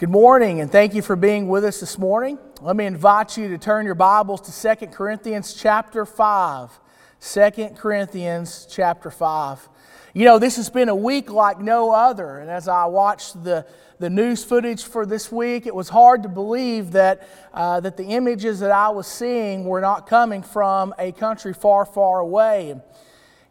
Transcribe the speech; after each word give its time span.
Good 0.00 0.08
morning, 0.08 0.62
and 0.62 0.72
thank 0.72 0.94
you 0.94 1.02
for 1.02 1.14
being 1.14 1.46
with 1.46 1.62
us 1.62 1.78
this 1.78 1.98
morning. 1.98 2.38
Let 2.62 2.74
me 2.74 2.86
invite 2.86 3.36
you 3.36 3.48
to 3.48 3.58
turn 3.58 3.84
your 3.84 3.94
Bibles 3.94 4.40
to 4.40 4.76
2 4.76 4.86
Corinthians 4.86 5.52
chapter 5.52 6.06
5. 6.06 6.80
2 7.20 7.50
Corinthians 7.76 8.66
chapter 8.70 9.10
5. 9.10 9.68
You 10.14 10.24
know, 10.24 10.38
this 10.38 10.56
has 10.56 10.70
been 10.70 10.88
a 10.88 10.94
week 10.94 11.30
like 11.30 11.60
no 11.60 11.90
other, 11.90 12.38
and 12.38 12.50
as 12.50 12.66
I 12.66 12.86
watched 12.86 13.44
the, 13.44 13.66
the 13.98 14.08
news 14.08 14.42
footage 14.42 14.84
for 14.84 15.04
this 15.04 15.30
week, 15.30 15.66
it 15.66 15.74
was 15.74 15.90
hard 15.90 16.22
to 16.22 16.30
believe 16.30 16.92
that, 16.92 17.28
uh, 17.52 17.80
that 17.80 17.98
the 17.98 18.04
images 18.04 18.60
that 18.60 18.70
I 18.70 18.88
was 18.88 19.06
seeing 19.06 19.66
were 19.66 19.82
not 19.82 20.06
coming 20.06 20.42
from 20.42 20.94
a 20.98 21.12
country 21.12 21.52
far, 21.52 21.84
far 21.84 22.20
away. 22.20 22.74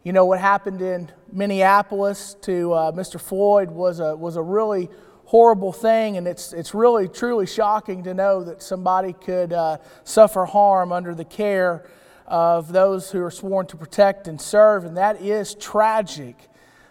You 0.02 0.12
know, 0.12 0.24
what 0.24 0.40
happened 0.40 0.82
in 0.82 1.12
Minneapolis 1.30 2.34
to 2.42 2.72
uh, 2.72 2.90
Mr. 2.90 3.20
Floyd 3.20 3.70
was 3.70 4.00
a, 4.00 4.16
was 4.16 4.34
a 4.34 4.42
really 4.42 4.88
horrible 5.30 5.72
thing, 5.72 6.16
and 6.16 6.26
it's, 6.26 6.52
it's 6.52 6.74
really, 6.74 7.06
truly 7.06 7.46
shocking 7.46 8.02
to 8.02 8.12
know 8.12 8.42
that 8.42 8.60
somebody 8.60 9.12
could 9.12 9.52
uh, 9.52 9.76
suffer 10.02 10.44
harm 10.44 10.90
under 10.90 11.14
the 11.14 11.24
care 11.24 11.88
of 12.26 12.72
those 12.72 13.12
who 13.12 13.22
are 13.22 13.30
sworn 13.30 13.64
to 13.64 13.76
protect 13.76 14.26
and 14.26 14.40
serve, 14.40 14.84
and 14.84 14.96
that 14.96 15.22
is 15.22 15.54
tragic. 15.54 16.48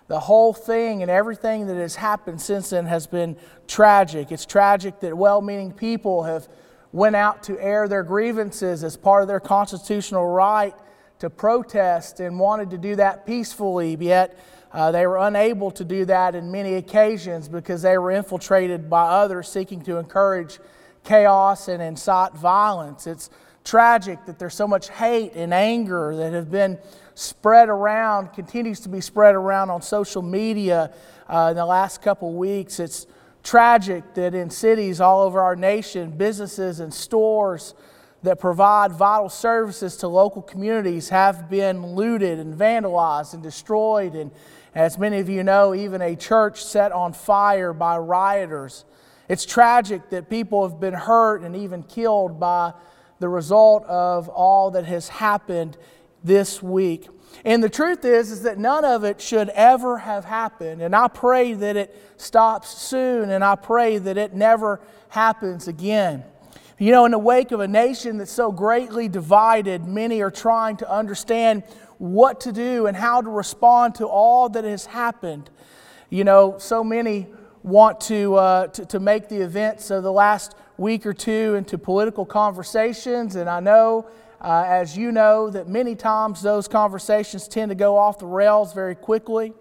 The 0.07 0.21
whole 0.21 0.53
thing 0.53 1.01
and 1.01 1.11
everything 1.11 1.67
that 1.67 1.75
has 1.75 1.95
happened 1.95 2.39
since 2.39 2.69
then 2.69 2.85
has 2.85 3.07
been 3.07 3.35
tragic. 3.67 4.31
It's 4.31 4.45
tragic 4.45 5.01
that 5.01 5.17
well-meaning 5.17 5.73
people 5.73 6.23
have 6.23 6.47
went 6.93 7.17
out 7.17 7.43
to 7.43 7.61
air 7.61 7.89
their 7.89 8.03
grievances 8.03 8.85
as 8.85 8.95
part 8.95 9.21
of 9.21 9.27
their 9.27 9.41
constitutional 9.41 10.25
right 10.25 10.73
to 11.19 11.29
protest 11.29 12.21
and 12.21 12.39
wanted 12.39 12.69
to 12.69 12.77
do 12.77 12.95
that 12.95 13.25
peacefully, 13.25 13.97
yet 13.99 14.39
uh, 14.71 14.91
they 14.91 15.07
were 15.07 15.17
unable 15.17 15.71
to 15.71 15.83
do 15.83 16.05
that 16.05 16.35
in 16.35 16.51
many 16.51 16.75
occasions 16.75 17.47
because 17.47 17.81
they 17.81 17.97
were 17.97 18.11
infiltrated 18.11 18.89
by 18.89 19.07
others 19.09 19.49
seeking 19.49 19.81
to 19.81 19.97
encourage 19.97 20.59
chaos 21.03 21.67
and 21.67 21.81
incite 21.81 22.33
violence. 22.33 23.07
It's 23.07 23.29
tragic 23.63 24.25
that 24.25 24.37
there's 24.39 24.53
so 24.53 24.67
much 24.67 24.89
hate 24.89 25.33
and 25.33 25.53
anger 25.53 26.15
that 26.15 26.33
have 26.33 26.51
been 26.51 26.77
spread 27.15 27.67
around, 27.67 28.33
continues 28.33 28.79
to 28.81 28.89
be 28.89 29.01
spread 29.01 29.35
around 29.35 29.69
on 29.69 29.81
social 29.81 30.21
media 30.21 30.93
uh, 31.27 31.47
in 31.49 31.55
the 31.55 31.65
last 31.65 32.01
couple 32.01 32.33
weeks. 32.33 32.79
It's 32.79 33.07
tragic 33.43 34.13
that 34.13 34.35
in 34.35 34.49
cities 34.49 35.01
all 35.01 35.21
over 35.21 35.41
our 35.41 35.55
nation, 35.55 36.11
businesses 36.11 36.79
and 36.79 36.93
stores 36.93 37.73
that 38.23 38.39
provide 38.39 38.91
vital 38.91 39.29
services 39.29 39.97
to 39.97 40.07
local 40.07 40.41
communities 40.41 41.09
have 41.09 41.49
been 41.49 41.95
looted 41.95 42.37
and 42.37 42.53
vandalized 42.53 43.33
and 43.33 43.41
destroyed 43.41 44.13
and 44.13 44.31
as 44.75 44.97
many 44.97 45.19
of 45.19 45.29
you 45.29 45.43
know, 45.43 45.73
even 45.73 46.01
a 46.01 46.15
church 46.15 46.63
set 46.63 46.91
on 46.91 47.13
fire 47.13 47.73
by 47.73 47.97
rioters. 47.97 48.85
It's 49.27 49.45
tragic 49.45 50.09
that 50.09 50.29
people 50.29 50.67
have 50.67 50.79
been 50.79 50.93
hurt 50.93 51.41
and 51.41 51.55
even 51.55 51.83
killed 51.83 52.39
by 52.39 52.73
the 53.19 53.29
result 53.29 53.83
of 53.85 54.29
all 54.29 54.71
that 54.71 54.85
has 54.85 55.09
happened 55.09 55.77
this 56.23 56.63
week. 56.63 57.07
And 57.45 57.63
the 57.63 57.69
truth 57.69 58.03
is 58.05 58.31
is 58.31 58.41
that 58.43 58.57
none 58.57 58.83
of 58.83 59.03
it 59.03 59.21
should 59.21 59.49
ever 59.49 59.99
have 59.99 60.25
happened. 60.25 60.81
And 60.81 60.95
I 60.95 61.07
pray 61.07 61.53
that 61.53 61.75
it 61.75 61.95
stops 62.17 62.69
soon 62.69 63.29
and 63.29 63.43
I 63.43 63.55
pray 63.55 63.97
that 63.97 64.17
it 64.17 64.33
never 64.33 64.81
happens 65.09 65.67
again. 65.67 66.23
You 66.79 66.91
know, 66.91 67.05
in 67.05 67.11
the 67.11 67.19
wake 67.19 67.51
of 67.51 67.59
a 67.59 67.67
nation 67.67 68.17
that's 68.17 68.31
so 68.31 68.51
greatly 68.51 69.09
divided, 69.09 69.85
many 69.85 70.21
are 70.21 70.31
trying 70.31 70.77
to 70.77 70.89
understand 70.89 71.63
what 71.99 72.41
to 72.41 72.51
do 72.51 72.87
and 72.87 72.97
how 72.97 73.21
to 73.21 73.29
respond 73.29 73.95
to 73.95 74.07
all 74.07 74.49
that 74.49 74.63
has 74.63 74.87
happened. 74.87 75.49
You 76.09 76.23
know, 76.23 76.57
so 76.57 76.83
many 76.83 77.27
want 77.61 78.01
to, 78.01 78.35
uh, 78.35 78.67
to, 78.67 78.85
to, 78.85 78.99
make 78.99 79.27
the 79.27 79.41
events 79.41 79.91
of 79.91 80.01
the 80.01 80.11
last 80.11 80.55
week 80.77 81.05
or 81.05 81.13
two 81.13 81.55
into 81.55 81.77
political 81.77 82.25
conversations, 82.25 83.35
and 83.35 83.49
I 83.49 83.59
know, 83.59 84.07
uh, 84.41 84.63
as 84.65 84.97
you 84.97 85.11
know, 85.11 85.49
that 85.49 85.67
many 85.67 85.93
times 85.93 86.41
those 86.41 86.69
conversations 86.69 87.49
tend 87.49 87.69
to 87.69 87.75
go 87.75 87.97
off 87.97 88.17
the 88.17 88.25
rails 88.25 88.73
very 88.73 88.95
quickly. 88.95 89.53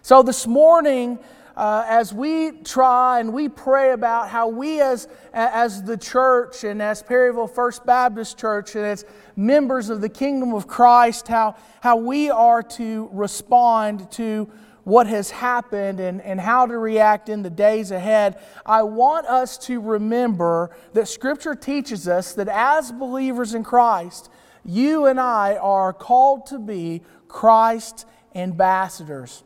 So 0.00 0.22
this 0.22 0.46
morning, 0.46 1.18
uh, 1.56 1.84
as 1.88 2.12
we 2.12 2.52
try 2.62 3.20
and 3.20 3.32
we 3.32 3.48
pray 3.48 3.92
about 3.92 4.28
how 4.28 4.48
we 4.48 4.80
as, 4.80 5.08
as 5.32 5.82
the 5.82 5.96
church 5.96 6.64
and 6.64 6.80
as 6.80 7.02
Perryville 7.02 7.46
First 7.46 7.84
Baptist 7.84 8.38
Church 8.38 8.74
and 8.74 8.84
as 8.84 9.04
members 9.36 9.90
of 9.90 10.00
the 10.00 10.08
kingdom 10.08 10.54
of 10.54 10.66
Christ, 10.66 11.28
how, 11.28 11.56
how 11.80 11.96
we 11.96 12.30
are 12.30 12.62
to 12.62 13.08
respond 13.12 14.10
to 14.12 14.50
what 14.84 15.06
has 15.06 15.30
happened 15.30 16.00
and, 16.00 16.20
and 16.22 16.40
how 16.40 16.66
to 16.66 16.76
react 16.76 17.28
in 17.28 17.42
the 17.42 17.50
days 17.50 17.90
ahead, 17.90 18.40
I 18.66 18.82
want 18.82 19.26
us 19.26 19.56
to 19.66 19.80
remember 19.80 20.70
that 20.94 21.06
Scripture 21.06 21.54
teaches 21.54 22.08
us 22.08 22.32
that 22.34 22.48
as 22.48 22.90
believers 22.90 23.54
in 23.54 23.62
Christ, 23.62 24.28
you 24.64 25.06
and 25.06 25.20
I 25.20 25.56
are 25.56 25.92
called 25.92 26.46
to 26.46 26.58
be 26.58 27.02
Christ 27.28 28.06
ambassadors. 28.34 29.44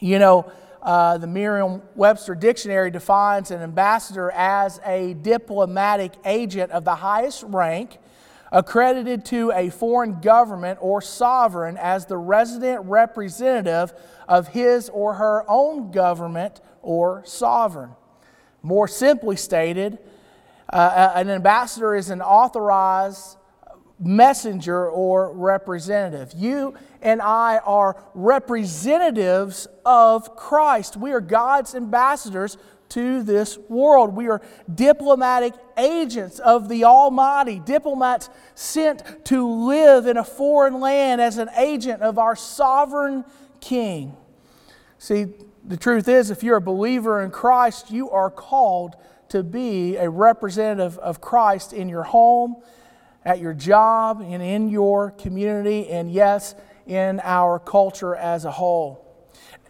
You 0.00 0.18
know, 0.18 0.52
uh, 0.84 1.16
the 1.16 1.26
Merriam 1.26 1.82
Webster 1.94 2.34
Dictionary 2.34 2.90
defines 2.90 3.50
an 3.50 3.62
ambassador 3.62 4.30
as 4.32 4.80
a 4.84 5.14
diplomatic 5.14 6.12
agent 6.24 6.70
of 6.72 6.84
the 6.84 6.96
highest 6.96 7.42
rank 7.44 7.98
accredited 8.52 9.24
to 9.24 9.50
a 9.52 9.70
foreign 9.70 10.20
government 10.20 10.78
or 10.80 11.00
sovereign 11.00 11.76
as 11.76 12.06
the 12.06 12.16
resident 12.16 12.84
representative 12.84 13.92
of 14.28 14.48
his 14.48 14.88
or 14.90 15.14
her 15.14 15.44
own 15.48 15.90
government 15.90 16.60
or 16.82 17.22
sovereign. 17.24 17.90
More 18.62 18.86
simply 18.86 19.36
stated, 19.36 19.98
uh, 20.70 21.12
an 21.14 21.30
ambassador 21.30 21.94
is 21.94 22.10
an 22.10 22.22
authorized 22.22 23.38
messenger 23.98 24.88
or 24.88 25.32
representative. 25.32 26.32
You 26.36 26.74
and 27.00 27.22
I 27.22 27.58
are 27.58 28.02
representatives 28.14 29.66
of 29.84 30.36
Christ. 30.36 30.96
We 30.96 31.12
are 31.12 31.20
God's 31.20 31.74
ambassadors 31.74 32.58
to 32.90 33.22
this 33.22 33.58
world. 33.68 34.14
We 34.14 34.28
are 34.28 34.42
diplomatic 34.72 35.54
agents 35.76 36.38
of 36.38 36.68
the 36.68 36.84
Almighty, 36.84 37.60
diplomats 37.64 38.30
sent 38.54 39.24
to 39.26 39.48
live 39.48 40.06
in 40.06 40.16
a 40.16 40.24
foreign 40.24 40.80
land 40.80 41.20
as 41.20 41.38
an 41.38 41.48
agent 41.56 42.02
of 42.02 42.18
our 42.18 42.36
sovereign 42.36 43.24
King. 43.60 44.16
See, 44.98 45.26
the 45.64 45.76
truth 45.76 46.08
is, 46.08 46.30
if 46.30 46.42
you're 46.42 46.56
a 46.56 46.60
believer 46.60 47.22
in 47.22 47.30
Christ, 47.30 47.90
you 47.90 48.10
are 48.10 48.30
called 48.30 48.96
to 49.30 49.42
be 49.42 49.96
a 49.96 50.08
representative 50.08 50.98
of 50.98 51.20
Christ 51.20 51.72
in 51.72 51.88
your 51.88 52.04
home 52.04 52.62
at 53.24 53.40
your 53.40 53.54
job 53.54 54.20
and 54.20 54.42
in 54.42 54.68
your 54.68 55.10
community, 55.12 55.88
and 55.88 56.12
yes, 56.12 56.54
in 56.86 57.20
our 57.22 57.58
culture 57.58 58.14
as 58.14 58.44
a 58.44 58.50
whole. 58.50 59.00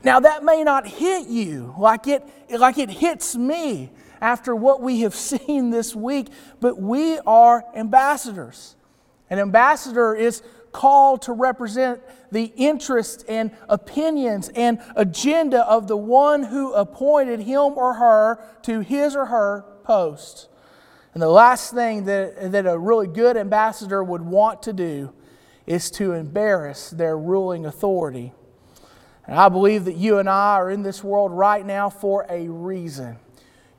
Now, 0.03 0.21
that 0.21 0.45
may 0.45 0.65
not 0.65 0.87
hit 0.87 1.29
you 1.29 1.75
like 1.79 2.07
it, 2.07 2.23
like 2.51 2.79
it 2.79 2.91
hits 2.91 3.37
me 3.37 3.91
after 4.21 4.55
what 4.55 4.83
we 4.83 5.01
have 5.01 5.15
seen 5.15 5.71
this 5.71 5.95
week, 5.95 6.29
but 6.61 6.81
we 6.81 7.19
are 7.21 7.65
ambassadors. 7.75 8.77
An 9.31 9.39
ambassador 9.39 10.15
is 10.15 10.43
called 10.73 11.23
to 11.23 11.33
represent 11.33 12.03
the 12.33 12.53
interests 12.57 13.25
and 13.29 13.53
opinions 13.69 14.51
and 14.57 14.81
agenda 14.97 15.65
of 15.67 15.87
the 15.87 15.97
one 15.97 16.43
who 16.43 16.75
appointed 16.75 17.41
him 17.41 17.79
or 17.79 17.95
her 17.95 18.45
to 18.63 18.81
his 18.81 19.15
or 19.15 19.27
her 19.27 19.65
post. 19.85 20.49
And 21.15 21.23
the 21.23 21.29
last 21.29 21.73
thing 21.73 22.05
that, 22.05 22.51
that 22.53 22.67
a 22.67 22.77
really 22.77 23.07
good 23.07 23.37
ambassador 23.37 24.03
would 24.03 24.23
want 24.23 24.65
to 24.65 24.73
do 24.73 25.13
is 25.65 25.91
to 25.93 26.13
embarrass 26.13 26.91
their 26.91 27.17
ruling 27.17 27.65
authority. 27.65 28.33
And 29.27 29.39
I 29.39 29.49
believe 29.49 29.85
that 29.87 29.97
you 29.97 30.19
and 30.19 30.29
I 30.29 30.57
are 30.57 30.71
in 30.71 30.83
this 30.83 31.03
world 31.03 31.31
right 31.33 31.65
now 31.65 31.89
for 31.89 32.27
a 32.29 32.49
reason. 32.49 33.17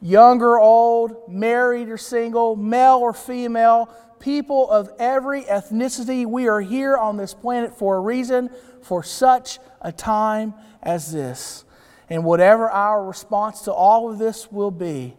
Young 0.01 0.41
or 0.41 0.59
old, 0.59 1.29
married 1.29 1.89
or 1.89 1.97
single, 1.97 2.55
male 2.55 2.97
or 2.97 3.13
female, 3.13 3.93
people 4.19 4.69
of 4.71 4.89
every 4.97 5.43
ethnicity, 5.43 6.25
we 6.25 6.47
are 6.47 6.61
here 6.61 6.95
on 6.95 7.17
this 7.17 7.33
planet 7.33 7.77
for 7.77 7.97
a 7.97 7.99
reason, 7.99 8.49
for 8.81 9.03
such 9.03 9.59
a 9.81 9.91
time 9.91 10.53
as 10.81 11.11
this. 11.11 11.65
And 12.09 12.23
whatever 12.23 12.69
our 12.69 13.03
response 13.03 13.61
to 13.61 13.73
all 13.73 14.09
of 14.09 14.19
this 14.19 14.51
will 14.51 14.71
be, 14.71 15.15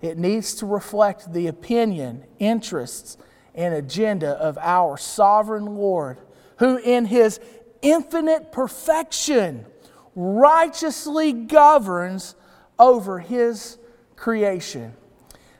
it 0.00 0.18
needs 0.18 0.54
to 0.56 0.66
reflect 0.66 1.32
the 1.32 1.46
opinion, 1.46 2.24
interests, 2.38 3.16
and 3.54 3.74
agenda 3.74 4.30
of 4.30 4.56
our 4.58 4.96
sovereign 4.96 5.66
Lord, 5.76 6.18
who 6.58 6.76
in 6.78 7.06
his 7.06 7.40
infinite 7.82 8.52
perfection 8.52 9.66
righteously 10.14 11.32
governs 11.32 12.34
over 12.78 13.18
his 13.18 13.78
creation. 14.16 14.94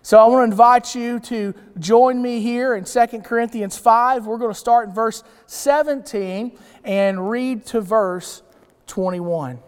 So 0.02 0.18
I 0.18 0.26
want 0.26 0.48
to 0.48 0.52
invite 0.52 0.94
you 0.94 1.20
to 1.20 1.54
join 1.78 2.22
me 2.22 2.40
here 2.40 2.74
in 2.74 2.84
2 2.84 3.06
Corinthians 3.24 3.76
5. 3.76 4.26
We're 4.26 4.38
going 4.38 4.54
to 4.54 4.58
start 4.58 4.88
in 4.88 4.94
verse 4.94 5.22
17 5.46 6.56
and 6.84 7.28
read 7.28 7.66
to 7.66 7.80
verse 7.80 8.42
21. 8.86 9.58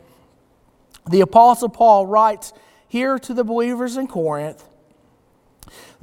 The 1.10 1.20
Apostle 1.20 1.68
Paul 1.68 2.06
writes, 2.06 2.52
here 2.90 3.18
to 3.18 3.32
the 3.32 3.44
believers 3.44 3.96
in 3.96 4.06
Corinth 4.06 4.62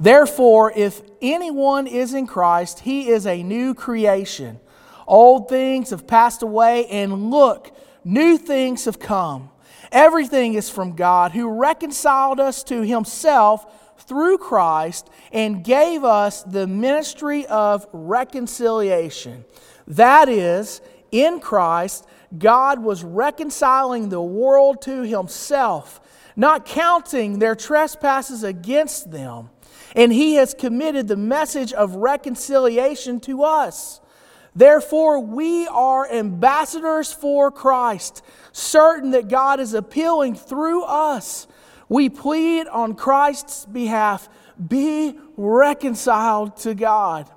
Therefore, 0.00 0.72
if 0.74 1.02
anyone 1.20 1.86
is 1.86 2.14
in 2.14 2.26
Christ, 2.26 2.80
he 2.80 3.08
is 3.08 3.26
a 3.26 3.42
new 3.42 3.74
creation. 3.74 4.60
Old 5.06 5.48
things 5.48 5.90
have 5.90 6.06
passed 6.06 6.42
away, 6.42 6.86
and 6.86 7.30
look, 7.30 7.76
new 8.04 8.38
things 8.38 8.84
have 8.84 9.00
come. 9.00 9.50
Everything 9.90 10.54
is 10.54 10.70
from 10.70 10.94
God, 10.94 11.32
who 11.32 11.48
reconciled 11.48 12.38
us 12.38 12.62
to 12.64 12.82
himself 12.82 13.96
through 14.02 14.38
Christ 14.38 15.08
and 15.32 15.64
gave 15.64 16.04
us 16.04 16.42
the 16.42 16.66
ministry 16.66 17.46
of 17.46 17.86
reconciliation. 17.92 19.44
That 19.86 20.28
is, 20.28 20.80
in 21.10 21.40
Christ, 21.40 22.06
God 22.36 22.82
was 22.82 23.02
reconciling 23.02 24.10
the 24.10 24.22
world 24.22 24.82
to 24.82 25.02
himself, 25.02 26.00
not 26.38 26.64
counting 26.64 27.40
their 27.40 27.56
trespasses 27.56 28.44
against 28.44 29.10
them. 29.10 29.50
And 29.96 30.12
he 30.12 30.34
has 30.34 30.54
committed 30.54 31.08
the 31.08 31.16
message 31.16 31.72
of 31.72 31.96
reconciliation 31.96 33.18
to 33.20 33.42
us. 33.42 34.00
Therefore, 34.54 35.18
we 35.18 35.66
are 35.66 36.10
ambassadors 36.10 37.12
for 37.12 37.50
Christ, 37.50 38.22
certain 38.52 39.10
that 39.10 39.28
God 39.28 39.58
is 39.58 39.74
appealing 39.74 40.36
through 40.36 40.84
us. 40.84 41.48
We 41.88 42.08
plead 42.08 42.68
on 42.68 42.94
Christ's 42.94 43.66
behalf 43.66 44.28
be 44.66 45.18
reconciled 45.36 46.56
to 46.58 46.74
God. 46.74 47.30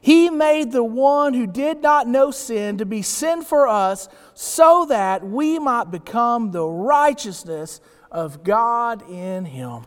He 0.00 0.30
made 0.30 0.70
the 0.70 0.84
one 0.84 1.34
who 1.34 1.48
did 1.48 1.82
not 1.82 2.06
know 2.06 2.30
sin 2.30 2.78
to 2.78 2.86
be 2.86 3.02
sin 3.02 3.42
for 3.42 3.66
us 3.66 4.08
so 4.34 4.86
that 4.88 5.24
we 5.24 5.58
might 5.58 5.90
become 5.90 6.52
the 6.52 6.64
righteousness 6.64 7.80
of 8.10 8.44
God 8.44 9.08
in 9.10 9.44
him. 9.44 9.86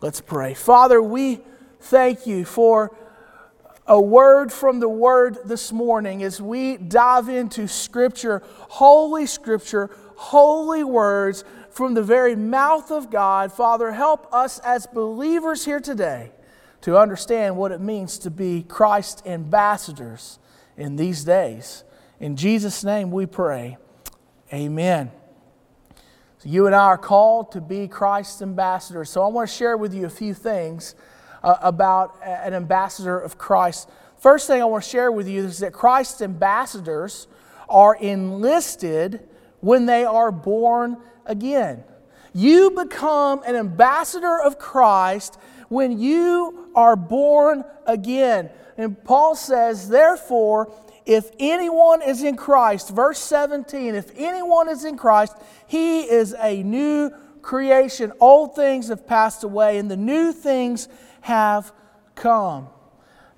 Let's 0.00 0.20
pray. 0.20 0.54
Father, 0.54 1.00
we 1.02 1.40
thank 1.80 2.26
you 2.26 2.44
for 2.44 2.96
a 3.86 4.00
word 4.00 4.52
from 4.52 4.80
the 4.80 4.88
Word 4.88 5.38
this 5.44 5.72
morning 5.72 6.22
as 6.22 6.40
we 6.40 6.76
dive 6.76 7.28
into 7.28 7.68
Scripture, 7.68 8.42
Holy 8.68 9.26
Scripture, 9.26 9.90
holy 10.16 10.82
words 10.82 11.44
from 11.70 11.94
the 11.94 12.02
very 12.02 12.34
mouth 12.34 12.90
of 12.90 13.10
God. 13.10 13.52
Father, 13.52 13.92
help 13.92 14.32
us 14.32 14.58
as 14.60 14.86
believers 14.86 15.64
here 15.64 15.80
today 15.80 16.32
to 16.80 16.98
understand 16.98 17.56
what 17.56 17.70
it 17.70 17.80
means 17.80 18.18
to 18.18 18.30
be 18.30 18.62
Christ 18.62 19.22
ambassadors 19.26 20.38
in 20.76 20.96
these 20.96 21.24
days. 21.24 21.84
In 22.18 22.36
Jesus' 22.36 22.82
name 22.82 23.10
we 23.10 23.26
pray. 23.26 23.76
Amen. 24.52 25.10
So 26.38 26.48
you 26.50 26.66
and 26.66 26.74
I 26.74 26.84
are 26.84 26.98
called 26.98 27.52
to 27.52 27.60
be 27.60 27.88
Christ's 27.88 28.42
ambassadors. 28.42 29.08
So 29.10 29.22
I 29.22 29.28
want 29.28 29.48
to 29.48 29.54
share 29.54 29.76
with 29.76 29.94
you 29.94 30.04
a 30.06 30.10
few 30.10 30.34
things 30.34 30.94
uh, 31.42 31.56
about 31.62 32.18
an 32.22 32.52
ambassador 32.52 33.18
of 33.18 33.38
Christ. 33.38 33.88
First 34.18 34.46
thing 34.46 34.60
I 34.60 34.66
want 34.66 34.84
to 34.84 34.90
share 34.90 35.10
with 35.10 35.28
you 35.28 35.44
is 35.44 35.60
that 35.60 35.72
Christ's 35.72 36.20
ambassadors 36.20 37.26
are 37.68 37.96
enlisted 37.96 39.26
when 39.60 39.86
they 39.86 40.04
are 40.04 40.30
born 40.30 40.98
again. 41.24 41.84
You 42.34 42.70
become 42.70 43.42
an 43.46 43.56
ambassador 43.56 44.38
of 44.40 44.58
Christ 44.58 45.38
when 45.68 45.98
you 45.98 46.68
are 46.74 46.96
born 46.96 47.64
again. 47.86 48.50
And 48.76 49.02
Paul 49.04 49.34
says, 49.34 49.88
therefore, 49.88 50.70
if 51.06 51.30
anyone 51.38 52.02
is 52.02 52.24
in 52.24 52.36
Christ, 52.36 52.90
verse 52.90 53.20
17, 53.20 53.94
if 53.94 54.10
anyone 54.16 54.68
is 54.68 54.84
in 54.84 54.96
Christ, 54.96 55.36
he 55.68 56.02
is 56.02 56.34
a 56.38 56.62
new 56.64 57.10
creation. 57.42 58.12
Old 58.20 58.56
things 58.56 58.88
have 58.88 59.06
passed 59.06 59.44
away, 59.44 59.78
and 59.78 59.88
the 59.88 59.96
new 59.96 60.32
things 60.32 60.88
have 61.20 61.72
come. 62.16 62.68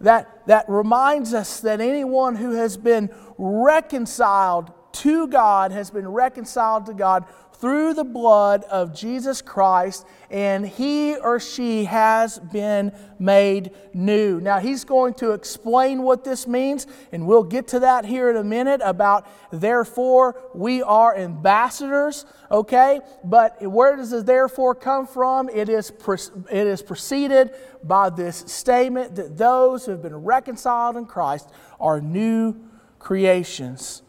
That, 0.01 0.47
that 0.47 0.65
reminds 0.69 1.35
us 1.35 1.61
that 1.61 1.81
anyone 1.81 2.37
who 2.37 2.53
has 2.53 2.77
been 2.77 3.11
reconciled 3.37 4.73
to 4.99 5.29
God 5.29 5.73
has 5.73 5.91
been 5.91 6.09
reconciled 6.09 6.87
to 6.87 6.95
God 6.95 7.25
through 7.61 7.93
the 7.93 8.05
blood 8.05 8.63
of 8.65 8.95
Jesus 8.95 9.43
Christ, 9.43 10.07
and 10.31 10.67
he 10.67 11.17
or 11.17 11.41
she 11.41 11.85
has 11.85 12.39
been 12.39 12.93
made 13.19 13.73
new. 13.93 14.41
Now, 14.41 14.61
he's 14.61 14.85
going 14.85 15.15
to 15.15 15.33
explain 15.33 16.03
what 16.03 16.23
this 16.23 16.47
means, 16.47 16.87
and 17.11 17.27
we'll 17.27 17.43
get 17.43 17.69
to 17.69 17.81
that 17.81 18.05
here 18.05 18.31
in 18.31 18.37
a 18.37 18.45
minute 18.45 18.81
about 18.85 19.27
therefore 19.51 20.41
we 20.55 20.83
are 20.83 21.17
ambassadors, 21.17 22.27
okay? 22.49 23.01
But 23.25 23.61
where 23.67 23.97
does 23.97 24.11
the 24.11 24.23
therefore 24.23 24.77
come 24.77 25.07
from? 25.07 25.49
It 25.49 25.69
is, 25.69 25.91
it 25.91 26.67
is 26.67 26.81
preceded 26.81 27.55
by 27.83 28.11
this 28.11 28.45
statement 28.47 29.17
that 29.17 29.37
those 29.37 29.85
who 29.85 29.93
have 29.93 30.03
been 30.03 30.17
reconciled 30.17 30.97
in 30.97 31.07
Christ 31.07 31.51
are 31.81 32.01
new 32.01 32.55
creations. 33.01 34.03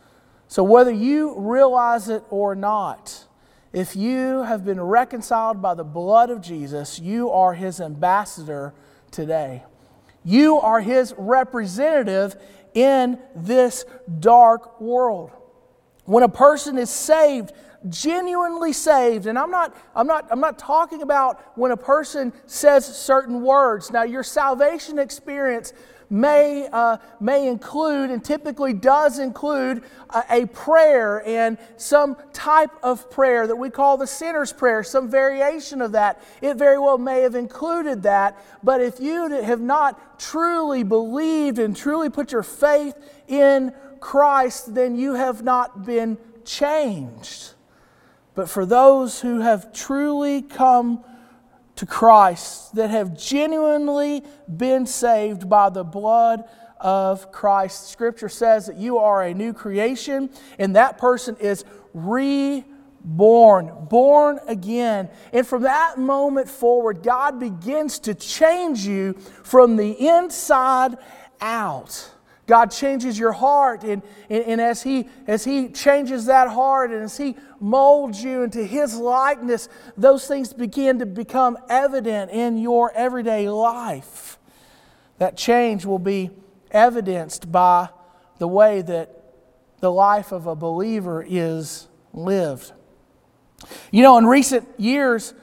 So, 0.49 0.63
whether 0.63 0.91
you 0.91 1.35
realize 1.37 2.09
it 2.09 2.23
or 2.31 2.55
not, 2.55 3.25
if 3.71 3.95
you 3.95 4.41
have 4.41 4.65
been 4.65 4.81
reconciled 4.81 5.61
by 5.61 5.75
the 5.75 5.83
blood 5.83 6.31
of 6.31 6.41
Jesus, 6.41 6.99
you 6.99 7.29
are 7.29 7.53
his 7.53 7.79
ambassador 7.79 8.73
today. 9.11 9.63
You 10.25 10.57
are 10.57 10.81
his 10.81 11.13
representative 11.19 12.35
in 12.73 13.19
this 13.35 13.85
dark 14.19 14.81
world. 14.81 15.29
When 16.05 16.23
a 16.23 16.29
person 16.29 16.79
is 16.79 16.89
saved, 16.89 17.51
genuinely 17.87 18.73
saved, 18.73 19.27
and 19.27 19.37
I'm 19.37 19.51
not, 19.51 19.77
I'm 19.95 20.07
not, 20.07 20.27
I'm 20.31 20.39
not 20.39 20.57
talking 20.57 21.03
about 21.03 21.55
when 21.59 21.71
a 21.71 21.77
person 21.77 22.33
says 22.47 22.87
certain 22.87 23.43
words. 23.43 23.91
Now, 23.91 24.01
your 24.01 24.23
salvation 24.23 24.97
experience 24.97 25.73
may, 26.09 26.67
uh, 26.71 26.97
may 27.19 27.47
include 27.47 28.09
and 28.09 28.23
typically 28.23 28.73
does 28.73 29.19
include 29.19 29.83
a, 30.09 30.23
a 30.29 30.45
prayer 30.47 31.23
and 31.25 31.57
some 31.77 32.17
type 32.33 32.71
of 32.81 33.09
prayer 33.11 33.47
that 33.47 33.55
we 33.55 33.69
call 33.69 33.97
the 33.97 34.07
sinner's 34.07 34.51
prayer, 34.51 34.83
some 34.83 35.09
variation 35.09 35.81
of 35.81 35.91
that. 35.91 36.21
It 36.41 36.55
very 36.57 36.79
well 36.79 36.97
may 36.97 37.21
have 37.21 37.35
included 37.35 38.03
that, 38.03 38.43
but 38.63 38.81
if 38.81 38.99
you 38.99 39.29
have 39.29 39.61
not 39.61 40.19
truly 40.19 40.83
believed 40.83 41.59
and 41.59 41.75
truly 41.75 42.09
put 42.09 42.31
your 42.31 42.43
faith 42.43 42.95
in 43.27 43.73
Christ, 43.99 44.73
then 44.73 44.95
you 44.95 45.13
have 45.13 45.43
not 45.43 45.85
been 45.85 46.17
changed. 46.45 47.53
But 48.35 48.49
for 48.49 48.65
those 48.65 49.19
who 49.21 49.41
have 49.41 49.73
truly 49.73 50.41
come 50.41 51.03
to 51.79 51.85
Christ, 51.85 52.75
that 52.75 52.89
have 52.89 53.17
genuinely 53.17 54.23
been 54.53 54.85
saved 54.85 55.47
by 55.47 55.69
the 55.69 55.83
blood 55.83 56.43
of 56.77 57.31
Christ. 57.31 57.87
Scripture 57.87 58.27
says 58.27 58.65
that 58.67 58.75
you 58.75 58.97
are 58.97 59.23
a 59.23 59.33
new 59.33 59.53
creation, 59.53 60.29
and 60.57 60.75
that 60.75 60.97
person 60.97 61.37
is 61.39 61.63
reborn, 61.93 63.71
born 63.89 64.39
again. 64.47 65.09
And 65.31 65.47
from 65.47 65.63
that 65.63 65.97
moment 65.97 66.49
forward, 66.49 67.01
God 67.01 67.39
begins 67.39 67.99
to 67.99 68.13
change 68.13 68.85
you 68.85 69.13
from 69.43 69.77
the 69.77 69.91
inside 69.91 70.97
out. 71.39 72.11
God 72.49 72.71
changes 72.71 73.19
your 73.19 73.31
heart, 73.31 73.83
and, 73.83 74.01
and, 74.27 74.43
and, 74.43 74.59
as, 74.59 74.81
he, 74.81 75.07
as 75.27 75.43
He 75.43 75.69
changes 75.69 76.25
that 76.25 76.47
heart 76.47 76.89
and 76.89 77.03
as 77.03 77.15
He 77.15 77.37
molds 77.59 78.23
you 78.23 78.41
into 78.41 78.65
His 78.65 78.95
likeness, 78.97 79.69
those 79.95 80.25
things 80.25 80.51
begin 80.51 80.97
to 80.97 81.05
become 81.05 81.59
evident 81.69 82.31
in 82.31 82.57
your 82.57 82.91
everyday 82.93 83.47
life. 83.49 84.39
That 85.19 85.37
change 85.37 85.85
will 85.85 85.99
be 85.99 86.31
evidenced 86.71 87.51
by 87.51 87.89
the 88.39 88.47
way 88.47 88.81
that 88.81 89.15
the 89.79 89.91
life 89.91 90.31
of 90.31 90.47
a 90.47 90.55
believer 90.55 91.23
is 91.25 91.87
lived. 92.13 92.71
You 93.91 94.01
know, 94.01 94.17
in 94.17 94.25
recent 94.25 94.67
years, 94.79 95.35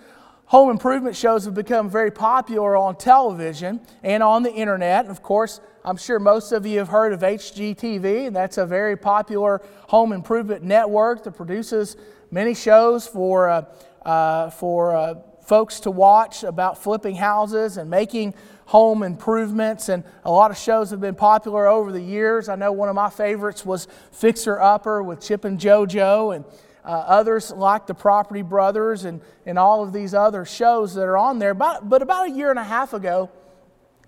home 0.46 0.70
improvement 0.70 1.16
shows 1.16 1.44
have 1.44 1.54
become 1.54 1.90
very 1.90 2.10
popular 2.10 2.76
on 2.76 2.96
television 2.96 3.80
and 4.02 4.22
on 4.22 4.42
the 4.42 4.52
internet. 4.52 5.04
And 5.04 5.10
of 5.10 5.22
course, 5.22 5.60
I'm 5.84 5.96
sure 5.96 6.18
most 6.18 6.52
of 6.52 6.66
you 6.66 6.78
have 6.78 6.88
heard 6.88 7.12
of 7.12 7.20
HGTV, 7.20 8.26
and 8.26 8.34
that's 8.34 8.58
a 8.58 8.66
very 8.66 8.96
popular 8.96 9.60
home 9.88 10.12
improvement 10.12 10.62
network 10.62 11.24
that 11.24 11.32
produces 11.32 11.96
many 12.30 12.54
shows 12.54 13.06
for, 13.06 13.48
uh, 13.48 13.64
uh, 14.04 14.50
for 14.50 14.96
uh, 14.96 15.14
folks 15.42 15.80
to 15.80 15.90
watch 15.90 16.42
about 16.42 16.82
flipping 16.82 17.14
houses 17.14 17.76
and 17.76 17.88
making 17.88 18.34
home 18.66 19.04
improvements. 19.04 19.88
And 19.88 20.02
a 20.24 20.30
lot 20.30 20.50
of 20.50 20.58
shows 20.58 20.90
have 20.90 21.00
been 21.00 21.14
popular 21.14 21.68
over 21.68 21.92
the 21.92 22.00
years. 22.00 22.48
I 22.48 22.56
know 22.56 22.72
one 22.72 22.88
of 22.88 22.96
my 22.96 23.10
favorites 23.10 23.64
was 23.64 23.86
Fixer 24.10 24.60
Upper 24.60 25.02
with 25.02 25.20
Chip 25.20 25.44
and 25.44 25.58
JoJo, 25.58 26.34
and 26.34 26.44
uh, 26.86 26.90
others 26.90 27.50
like 27.50 27.86
the 27.86 27.94
Property 27.94 28.42
Brothers, 28.42 29.04
and, 29.04 29.20
and 29.44 29.58
all 29.58 29.82
of 29.82 29.92
these 29.92 30.14
other 30.14 30.44
shows 30.44 30.94
that 30.94 31.02
are 31.02 31.16
on 31.16 31.40
there. 31.40 31.52
But, 31.52 31.88
but 31.88 32.00
about 32.00 32.28
a 32.28 32.30
year 32.30 32.50
and 32.50 32.58
a 32.58 32.64
half 32.64 32.92
ago, 32.92 33.28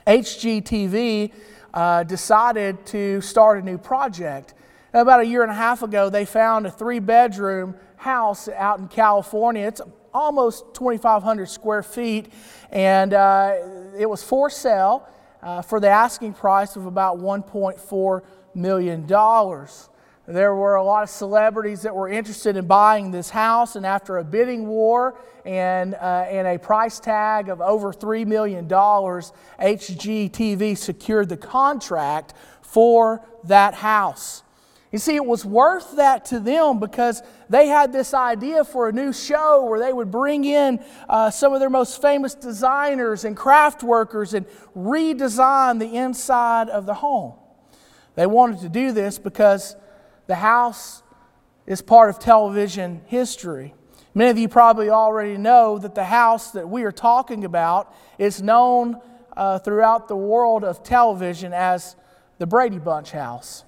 HGTV 0.06 1.32
uh, 1.75 2.04
decided 2.04 2.87
to 2.87 3.20
start 3.20 3.58
a 3.58 3.62
new 3.62 3.78
project. 3.78 4.54
About 4.94 5.20
a 5.20 5.26
year 5.26 5.42
and 5.42 5.50
a 5.50 5.54
half 5.54 5.82
ago, 5.82 6.08
they 6.08 6.25
found 6.25 6.66
a 6.66 6.70
three 6.70 7.00
bedroom 7.00 7.75
house 7.97 8.49
out 8.49 8.78
in 8.78 8.87
California. 8.87 9.66
It's 9.66 9.82
almost 10.14 10.73
2,500 10.75 11.47
square 11.49 11.82
feet, 11.82 12.32
and 12.70 13.12
uh, 13.12 13.56
it 13.99 14.08
was 14.08 14.23
for 14.23 14.49
sale 14.49 15.06
uh, 15.42 15.62
for 15.62 15.80
the 15.80 15.88
asking 15.88 16.35
price 16.35 16.76
of 16.76 16.87
about 16.87 17.18
$1.4 17.18 18.23
million. 18.54 19.06
There 20.28 20.54
were 20.54 20.75
a 20.75 20.85
lot 20.85 21.04
of 21.04 21.08
celebrities 21.08 21.80
that 21.82 21.97
were 21.97 22.06
interested 22.06 22.58
in 22.58 22.66
buying 22.66 23.11
this 23.11 23.30
house, 23.30 23.76
and 23.76 23.87
after 23.87 24.18
a 24.18 24.25
bidding 24.25 24.66
war 24.66 25.18
and, 25.47 25.94
uh, 25.94 26.26
and 26.28 26.47
a 26.47 26.58
price 26.58 27.00
tag 27.00 27.49
of 27.49 27.62
over 27.62 27.94
$3 27.94 28.26
million, 28.26 28.68
HGTV 28.68 30.76
secured 30.76 31.30
the 31.30 31.38
contract 31.38 32.35
for 32.61 33.26
that 33.44 33.73
house. 33.73 34.42
You 34.92 34.99
see, 34.99 35.16
it 35.16 35.25
was 35.25 35.47
worth 35.47 35.97
that 35.97 36.26
to 36.26 36.40
them 36.40 36.78
because 36.78 37.23
they 37.49 37.68
had 37.68 37.94
this 37.94 38.12
idea 38.12 38.64
for 38.64 38.90
a 38.90 38.92
new 38.92 39.14
show 39.14 39.64
where 39.64 39.80
they 39.80 39.94
would 39.94 40.11
bring 40.11 40.44
in 40.44 40.85
uh, 41.08 41.30
some 41.30 41.54
of 41.54 41.61
their 41.61 41.70
most 41.70 42.02
famous 42.02 42.35
designers 42.35 43.25
and 43.25 43.35
craft 43.35 43.82
workers 43.82 44.35
and 44.35 44.44
redesign 44.76 45.78
the 45.78 45.97
inside 45.97 46.68
of 46.68 46.85
the 46.85 46.92
home. 46.92 47.32
They 48.14 48.26
wanted 48.26 48.61
to 48.61 48.68
do 48.68 48.92
this 48.92 49.18
because 49.18 49.75
the 50.28 50.37
house 50.37 51.02
is 51.66 51.82
part 51.82 52.11
of 52.11 52.18
television 52.20 53.00
history. 53.06 53.75
Many 54.14 54.30
of 54.30 54.38
you 54.38 54.49
probably 54.49 54.90
already 54.90 55.37
know 55.37 55.78
that 55.78 55.94
the 55.94 56.04
house 56.04 56.52
that 56.52 56.68
we 56.68 56.85
are 56.85 56.92
talking 56.92 57.44
about 57.44 57.92
is 58.18 58.40
known 58.42 59.00
uh, 59.37 59.58
throughout 59.58 60.06
the 60.06 60.16
world 60.16 60.64
of 60.64 60.82
television 60.82 61.52
as 61.52 61.97
the 62.38 62.47
Brady 62.47 62.78
Bunch 62.78 63.11
house. 63.11 63.64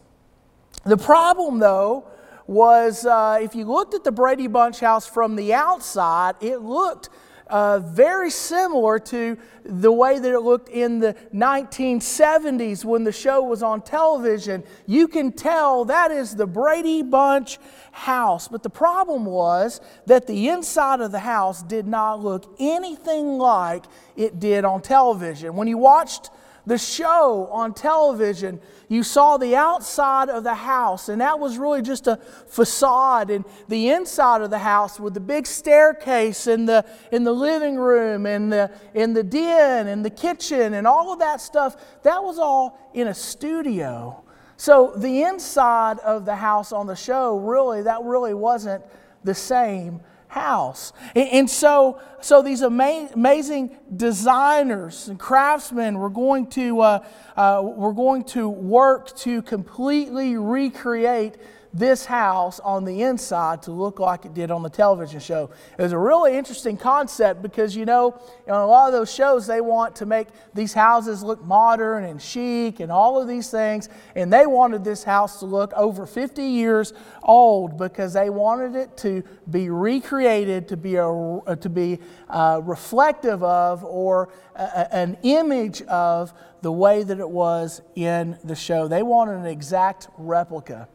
The 0.84 0.96
problem, 0.96 1.60
though, 1.60 2.06
was 2.46 3.06
uh, 3.06 3.38
if 3.40 3.54
you 3.54 3.64
looked 3.64 3.94
at 3.94 4.04
the 4.04 4.12
Brady 4.12 4.46
Bunch 4.46 4.80
house 4.80 5.06
from 5.06 5.36
the 5.36 5.54
outside, 5.54 6.34
it 6.40 6.58
looked 6.58 7.08
uh, 7.50 7.80
very 7.80 8.30
similar 8.30 8.98
to 8.98 9.36
the 9.64 9.92
way 9.92 10.18
that 10.18 10.32
it 10.32 10.40
looked 10.40 10.68
in 10.68 11.00
the 11.00 11.14
1970s 11.34 12.84
when 12.84 13.04
the 13.04 13.12
show 13.12 13.42
was 13.42 13.62
on 13.62 13.82
television. 13.82 14.64
You 14.86 15.08
can 15.08 15.32
tell 15.32 15.84
that 15.86 16.10
is 16.10 16.36
the 16.36 16.46
Brady 16.46 17.02
Bunch 17.02 17.58
house. 17.92 18.48
But 18.48 18.62
the 18.62 18.70
problem 18.70 19.26
was 19.26 19.80
that 20.06 20.26
the 20.26 20.48
inside 20.48 21.00
of 21.00 21.12
the 21.12 21.20
house 21.20 21.62
did 21.62 21.86
not 21.86 22.22
look 22.22 22.54
anything 22.58 23.38
like 23.38 23.84
it 24.16 24.40
did 24.40 24.64
on 24.64 24.80
television. 24.80 25.56
When 25.56 25.68
you 25.68 25.78
watched 25.78 26.30
the 26.70 26.78
show 26.78 27.48
on 27.50 27.74
television, 27.74 28.60
you 28.88 29.02
saw 29.02 29.36
the 29.36 29.56
outside 29.56 30.28
of 30.28 30.44
the 30.44 30.54
house, 30.54 31.08
and 31.08 31.20
that 31.20 31.40
was 31.40 31.58
really 31.58 31.82
just 31.82 32.06
a 32.06 32.16
facade. 32.46 33.28
And 33.28 33.44
the 33.66 33.88
inside 33.88 34.40
of 34.40 34.50
the 34.50 34.58
house 34.60 35.00
with 35.00 35.14
the 35.14 35.20
big 35.20 35.48
staircase 35.48 36.46
in 36.46 36.66
the, 36.66 36.86
in 37.10 37.24
the 37.24 37.32
living 37.32 37.74
room 37.74 38.24
and 38.24 38.52
the, 38.52 38.70
in 38.94 39.14
the 39.14 39.24
den 39.24 39.88
and 39.88 40.04
the 40.04 40.10
kitchen 40.10 40.74
and 40.74 40.86
all 40.86 41.12
of 41.12 41.18
that 41.18 41.40
stuff, 41.40 41.74
that 42.04 42.22
was 42.22 42.38
all 42.38 42.78
in 42.94 43.08
a 43.08 43.14
studio. 43.14 44.22
So 44.56 44.92
the 44.96 45.22
inside 45.22 45.98
of 45.98 46.24
the 46.24 46.36
house 46.36 46.70
on 46.70 46.86
the 46.86 46.94
show, 46.94 47.36
really, 47.36 47.82
that 47.82 48.02
really 48.02 48.34
wasn't 48.34 48.84
the 49.24 49.34
same 49.34 50.02
house. 50.30 50.92
And, 51.14 51.50
so, 51.50 52.00
so 52.20 52.40
these 52.40 52.62
ama- 52.62 53.10
amazing 53.12 53.76
designers 53.94 55.08
and 55.08 55.18
craftsmen 55.18 55.98
were 55.98 56.08
going 56.08 56.46
to, 56.50 56.80
uh, 56.80 57.04
uh, 57.36 57.60
were 57.62 57.92
going 57.92 58.24
to 58.24 58.48
work 58.48 59.14
to 59.18 59.42
completely 59.42 60.36
recreate 60.36 61.36
this 61.72 62.04
house 62.04 62.58
on 62.60 62.84
the 62.84 63.02
inside 63.02 63.62
to 63.62 63.70
look 63.70 64.00
like 64.00 64.24
it 64.24 64.34
did 64.34 64.50
on 64.50 64.62
the 64.62 64.70
television 64.70 65.20
show. 65.20 65.50
It 65.78 65.82
was 65.82 65.92
a 65.92 65.98
really 65.98 66.36
interesting 66.36 66.76
concept 66.76 67.42
because, 67.42 67.76
you 67.76 67.84
know, 67.84 68.20
on 68.48 68.60
a 68.60 68.66
lot 68.66 68.88
of 68.88 68.92
those 68.92 69.12
shows, 69.12 69.46
they 69.46 69.60
want 69.60 69.94
to 69.96 70.06
make 70.06 70.28
these 70.52 70.72
houses 70.72 71.22
look 71.22 71.44
modern 71.44 72.04
and 72.04 72.20
chic 72.20 72.80
and 72.80 72.90
all 72.90 73.20
of 73.20 73.28
these 73.28 73.50
things. 73.50 73.88
And 74.16 74.32
they 74.32 74.46
wanted 74.46 74.84
this 74.84 75.04
house 75.04 75.38
to 75.40 75.46
look 75.46 75.72
over 75.74 76.06
50 76.06 76.42
years 76.42 76.92
old 77.22 77.78
because 77.78 78.14
they 78.14 78.30
wanted 78.30 78.74
it 78.74 78.96
to 78.98 79.22
be 79.48 79.70
recreated, 79.70 80.68
to 80.68 80.76
be, 80.76 80.96
a, 80.96 81.56
to 81.60 81.68
be 81.68 82.00
uh, 82.28 82.60
reflective 82.64 83.44
of 83.44 83.84
or 83.84 84.30
a, 84.56 84.94
an 84.94 85.16
image 85.22 85.82
of 85.82 86.32
the 86.62 86.72
way 86.72 87.02
that 87.02 87.20
it 87.20 87.30
was 87.30 87.80
in 87.94 88.36
the 88.44 88.56
show. 88.56 88.88
They 88.88 89.02
wanted 89.02 89.36
an 89.36 89.46
exact 89.46 90.08
replica. 90.18 90.88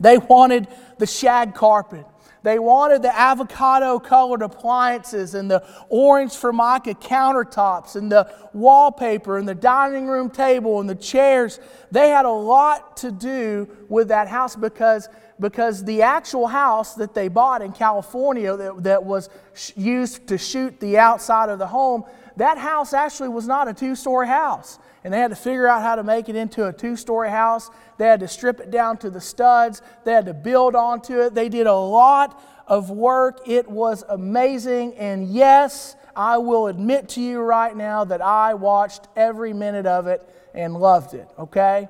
They 0.00 0.18
wanted 0.18 0.68
the 0.98 1.06
shag 1.06 1.54
carpet. 1.54 2.06
They 2.42 2.58
wanted 2.58 3.02
the 3.02 3.14
avocado 3.14 3.98
colored 3.98 4.42
appliances 4.42 5.34
and 5.34 5.50
the 5.50 5.64
orange 5.88 6.32
formica 6.32 6.94
countertops 6.94 7.96
and 7.96 8.10
the 8.10 8.32
wallpaper 8.52 9.38
and 9.38 9.48
the 9.48 9.54
dining 9.54 10.06
room 10.06 10.30
table 10.30 10.80
and 10.80 10.88
the 10.88 10.94
chairs. 10.94 11.58
They 11.90 12.10
had 12.10 12.24
a 12.24 12.30
lot 12.30 12.96
to 12.98 13.10
do 13.10 13.68
with 13.88 14.08
that 14.08 14.28
house 14.28 14.54
because, 14.54 15.08
because 15.40 15.84
the 15.84 16.02
actual 16.02 16.46
house 16.46 16.94
that 16.94 17.12
they 17.12 17.28
bought 17.28 17.60
in 17.60 17.72
California 17.72 18.56
that, 18.56 18.84
that 18.84 19.04
was 19.04 19.28
used 19.74 20.28
to 20.28 20.38
shoot 20.38 20.78
the 20.78 20.96
outside 20.96 21.48
of 21.48 21.58
the 21.58 21.66
home, 21.66 22.04
that 22.36 22.56
house 22.56 22.92
actually 22.92 23.30
was 23.30 23.48
not 23.48 23.66
a 23.66 23.74
two 23.74 23.96
story 23.96 24.28
house 24.28 24.78
and 25.04 25.12
they 25.12 25.18
had 25.18 25.30
to 25.30 25.36
figure 25.36 25.66
out 25.66 25.82
how 25.82 25.94
to 25.94 26.02
make 26.02 26.28
it 26.28 26.36
into 26.36 26.66
a 26.66 26.72
two 26.72 26.96
story 26.96 27.30
house. 27.30 27.70
They 27.98 28.06
had 28.06 28.20
to 28.20 28.28
strip 28.28 28.60
it 28.60 28.70
down 28.70 28.98
to 28.98 29.10
the 29.10 29.20
studs, 29.20 29.82
they 30.04 30.12
had 30.12 30.26
to 30.26 30.34
build 30.34 30.74
onto 30.74 31.20
it. 31.20 31.34
They 31.34 31.48
did 31.48 31.66
a 31.66 31.74
lot 31.74 32.42
of 32.66 32.90
work. 32.90 33.40
It 33.46 33.68
was 33.68 34.04
amazing. 34.08 34.94
And 34.96 35.32
yes, 35.32 35.96
I 36.14 36.38
will 36.38 36.66
admit 36.66 37.10
to 37.10 37.20
you 37.20 37.40
right 37.40 37.76
now 37.76 38.04
that 38.04 38.20
I 38.20 38.54
watched 38.54 39.08
every 39.16 39.52
minute 39.52 39.86
of 39.86 40.06
it 40.06 40.28
and 40.54 40.74
loved 40.74 41.14
it, 41.14 41.28
okay? 41.38 41.88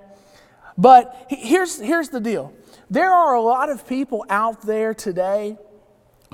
But 0.77 1.27
here's, 1.29 1.81
here's 1.81 2.09
the 2.11 2.21
deal 2.21 2.53
there 2.91 3.13
are 3.13 3.35
a 3.35 3.43
lot 3.43 3.69
of 3.69 3.87
people 3.87 4.25
out 4.31 4.63
there 4.63 4.95
today 4.95 5.59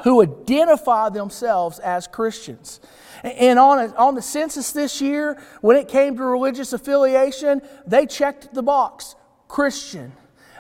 who 0.03 0.23
identify 0.23 1.09
themselves 1.09 1.79
as 1.79 2.07
Christians. 2.07 2.81
And 3.23 3.59
on, 3.59 3.79
a, 3.79 3.95
on 3.95 4.15
the 4.15 4.23
census 4.23 4.73
this 4.73 5.01
year, 5.01 5.43
when 5.61 5.77
it 5.77 5.89
came 5.89 6.17
to 6.17 6.25
religious 6.25 6.73
affiliation, 6.73 7.63
they 7.87 8.07
checked 8.07 8.53
the 8.53 8.63
box 8.63 9.15
Christian. 9.49 10.13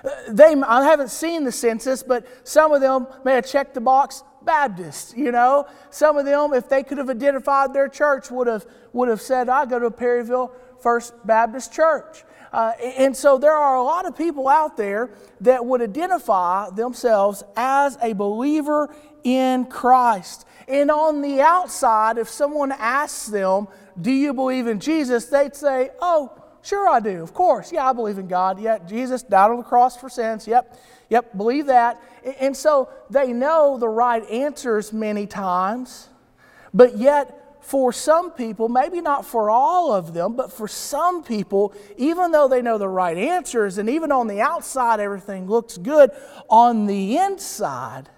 Uh, 0.03 0.11
they, 0.29 0.55
I 0.55 0.85
haven't 0.85 1.11
seen 1.11 1.45
the 1.45 1.53
census, 1.53 2.03
but 2.03 2.27
some 2.47 2.73
of 2.73 2.81
them 2.81 3.07
may 3.25 3.35
have 3.35 3.47
checked 3.47 3.75
the 3.75 3.81
box 3.81 4.23
Baptist, 4.45 5.17
you 5.17 5.33
know. 5.33 5.67
Some 5.91 6.17
of 6.17 6.27
them, 6.27 6.53
if 6.53 6.69
they 6.69 6.83
could 6.83 6.99
have 6.99 7.11
identified 7.11 7.73
their 7.73 7.89
church, 7.89 8.31
would 8.31 8.47
have, 8.47 8.67
would 8.93 9.09
have 9.09 9.21
said, 9.21 9.49
I 9.49 9.65
go 9.67 9.79
to 9.79 9.91
Perryville 9.91 10.53
First 10.81 11.15
Baptist 11.27 11.73
Church. 11.73 12.25
Uh, 12.55 12.71
and 12.99 13.17
so 13.17 13.37
there 13.37 13.53
are 13.53 13.75
a 13.75 13.83
lot 13.83 14.07
of 14.07 14.17
people 14.17 14.49
out 14.49 14.77
there 14.77 15.11
that 15.41 15.67
would 15.67 15.83
identify 15.83 16.71
themselves 16.71 17.43
as 17.57 17.99
a 18.01 18.13
believer 18.13 18.95
in 19.25 19.65
Christ. 19.65 20.47
And 20.69 20.89
on 20.89 21.21
the 21.21 21.41
outside, 21.41 22.17
if 22.17 22.29
someone 22.29 22.71
asks 22.71 23.27
them, 23.27 23.67
Do 24.01 24.13
you 24.13 24.33
believe 24.33 24.69
in 24.69 24.79
Jesus? 24.79 25.25
they'd 25.25 25.57
say, 25.57 25.91
Oh, 26.01 26.31
sure 26.63 26.89
I 26.89 27.01
do. 27.01 27.25
Of 27.25 27.35
course. 27.35 27.73
Yeah, 27.73 27.91
I 27.91 27.93
believe 27.93 28.19
in 28.19 28.29
God. 28.29 28.61
Yeah, 28.61 28.79
Jesus 28.79 29.25
died 29.25 29.51
on 29.51 29.57
the 29.57 29.65
cross 29.65 29.97
for 29.97 30.09
sins. 30.09 30.47
Yep, 30.47 30.79
yep, 31.11 31.37
believe 31.37 31.67
that. 31.67 32.01
And 32.39 32.57
so 32.57 32.89
they 33.11 33.33
know 33.33 33.79
the 33.79 33.89
right 33.89 34.25
answers 34.31 34.93
many 34.93 35.27
times, 35.27 36.09
but 36.73 36.99
yet, 36.99 37.44
for 37.65 37.95
some 37.95 38.31
people, 38.31 38.69
maybe 38.69 39.01
not 39.01 39.25
for 39.25 39.49
all 39.49 39.91
of 39.91 40.13
them, 40.13 40.37
but 40.37 40.53
for 40.53 40.69
some 40.69 41.25
people, 41.25 41.73
even 41.97 42.31
though 42.31 42.47
they 42.47 42.61
know 42.61 42.77
the 42.77 42.89
right 42.89 43.17
answers, 43.17 43.79
and 43.79 43.89
even 43.89 44.13
on 44.13 44.27
the 44.27 44.43
outside 44.43 45.01
everything 45.01 45.47
looks 45.47 45.79
good, 45.79 46.11
on 46.51 46.85
the 46.85 47.17
inside, 47.17 48.11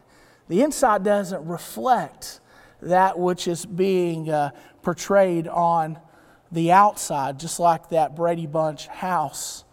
the 0.48 0.62
inside 0.62 1.04
doesn't 1.04 1.46
reflect 1.46 2.40
that 2.82 3.16
which 3.20 3.46
is 3.46 3.64
being 3.64 4.28
uh, 4.28 4.50
portrayed 4.82 5.46
on 5.46 5.96
the 6.50 6.72
outside, 6.72 7.38
just 7.38 7.60
like 7.60 7.88
that 7.90 8.16
Brady 8.16 8.48
Bunch 8.48 8.88
house. 8.88 9.64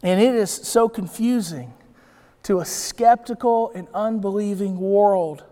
And 0.00 0.20
it 0.20 0.36
is 0.36 0.48
so 0.52 0.88
confusing 0.88 1.74
to 2.44 2.60
a 2.60 2.64
skeptical 2.64 3.72
and 3.74 3.88
unbelieving 3.92 4.78
world 4.78 5.42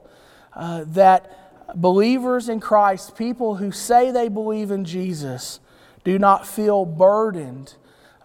uh, 0.55 0.85
that 0.87 1.46
believers 1.77 2.49
in 2.49 2.59
Christ, 2.59 3.17
people 3.17 3.57
who 3.57 3.71
say 3.71 4.11
they 4.11 4.29
believe 4.29 4.71
in 4.71 4.85
Jesus, 4.85 5.61
do 6.05 6.19
not 6.19 6.47
feel 6.47 6.85
burdened 6.85 7.75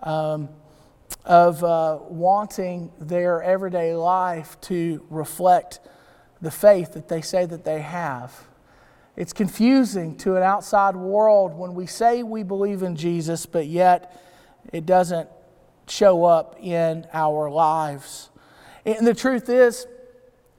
um, 0.01 0.49
of 1.25 1.63
uh, 1.63 1.99
wanting 2.07 2.91
their 2.99 3.43
everyday 3.43 3.93
life 3.93 4.59
to 4.61 5.05
reflect 5.09 5.79
the 6.41 6.49
faith 6.49 6.93
that 6.93 7.09
they 7.09 7.21
say 7.21 7.45
that 7.45 7.65
they 7.65 7.81
have. 7.81 8.47
It's 9.15 9.33
confusing 9.33 10.15
to 10.19 10.37
an 10.37 10.43
outside 10.43 10.95
world 10.95 11.53
when 11.53 11.75
we 11.75 11.85
say 11.85 12.23
we 12.23 12.43
believe 12.43 12.81
in 12.81 12.95
Jesus, 12.95 13.45
but 13.45 13.67
yet 13.67 14.19
it 14.71 14.85
doesn't 14.85 15.29
show 15.87 16.23
up 16.23 16.55
in 16.59 17.05
our 17.13 17.51
lives. 17.51 18.29
And 18.85 19.05
the 19.05 19.13
truth 19.13 19.49
is, 19.49 19.85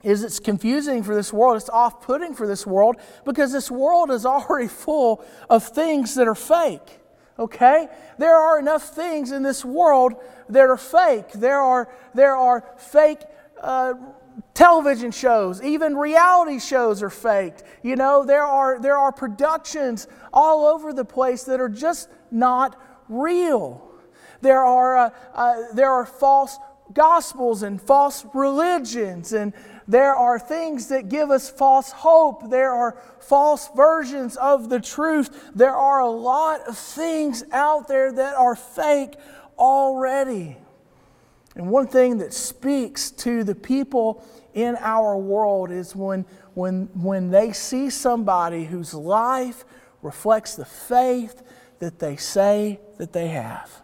is 0.03 0.25
it's 0.25 0.41
confusing 0.41 1.03
for 1.03 1.15
this 1.15 1.33
world, 1.33 1.57
it's 1.57 1.69
off 1.71 2.03
putting 2.03 2.35
for 2.35 2.47
this 2.47 2.67
world 2.67 2.97
because 3.25 3.53
this 3.53 3.71
world 3.71 4.11
is 4.11 4.27
already 4.27 4.69
full 4.85 5.25
of 5.49 5.65
things 5.65 6.15
that 6.15 6.29
are 6.29 6.35
fake. 6.35 7.01
Okay? 7.39 7.89
There 8.19 8.37
are 8.37 8.59
enough 8.59 8.95
things 8.95 9.33
in 9.33 9.43
this 9.43 9.65
world 9.65 10.15
that 10.49 10.65
are 10.65 10.77
fake. 10.77 11.33
There 11.33 11.61
are, 11.61 11.89
there 12.15 12.37
are 12.37 12.69
fake 12.77 13.21
uh, 13.61 13.95
television 14.55 15.11
shows, 15.11 15.63
even 15.63 15.97
reality 15.97 16.59
shows 16.59 17.03
are 17.03 17.11
faked. 17.11 17.63
You 17.83 17.97
know, 17.97 18.25
there 18.25 18.45
are, 18.45 18.81
there 18.81 18.99
are 18.99 19.13
productions 19.13 20.09
all 20.33 20.67
over 20.67 20.93
the 20.93 21.05
place 21.05 21.45
that 21.45 21.61
are 21.61 21.69
just 21.69 22.09
not 22.31 22.81
real. 23.09 23.89
There 24.41 24.63
are, 24.65 24.97
uh, 24.97 25.11
uh, 25.35 25.55
there 25.75 25.91
are 25.91 26.05
false 26.05 26.59
gospels 26.93 27.63
and 27.63 27.81
false 27.81 28.27
religions, 28.35 29.33
and 29.33 29.55
there 29.93 30.15
are 30.15 30.39
things 30.39 30.89
that 30.89 31.11
give 31.11 31.31
us 31.31 31.51
false 31.51 31.93
hope. 31.93 32.49
There 32.49 32.73
are 32.73 32.97
false 33.21 33.69
versions 33.77 34.37
of 34.37 34.71
the 34.71 34.81
truth. 34.81 35.51
There 35.55 35.77
are 35.77 36.01
a 36.01 36.09
lot 36.09 36.63
of 36.67 36.79
things 36.79 37.45
out 37.53 37.89
there 37.89 38.11
that 38.11 38.35
are 38.35 38.57
fake 38.57 39.17
already. 39.59 40.57
And 41.55 41.71
one 41.71 41.89
thing 41.89 42.19
that 42.19 42.33
speaks 42.33 43.11
to 43.11 43.45
the 43.45 43.55
people 43.55 44.27
in 44.55 44.77
our 44.81 45.15
world 45.19 45.71
is 45.71 45.95
when, 45.95 46.25
when, 46.55 46.89
when 46.95 47.31
they 47.31 47.53
see 47.53 47.91
somebody 47.91 48.65
whose 48.65 48.95
life 48.95 49.67
reflects 50.01 50.57
the 50.57 50.65
faith 50.65 51.43
that 51.81 51.99
they 51.99 52.17
say 52.17 52.81
that 52.97 53.13
they 53.13 53.29
have. 53.29 53.83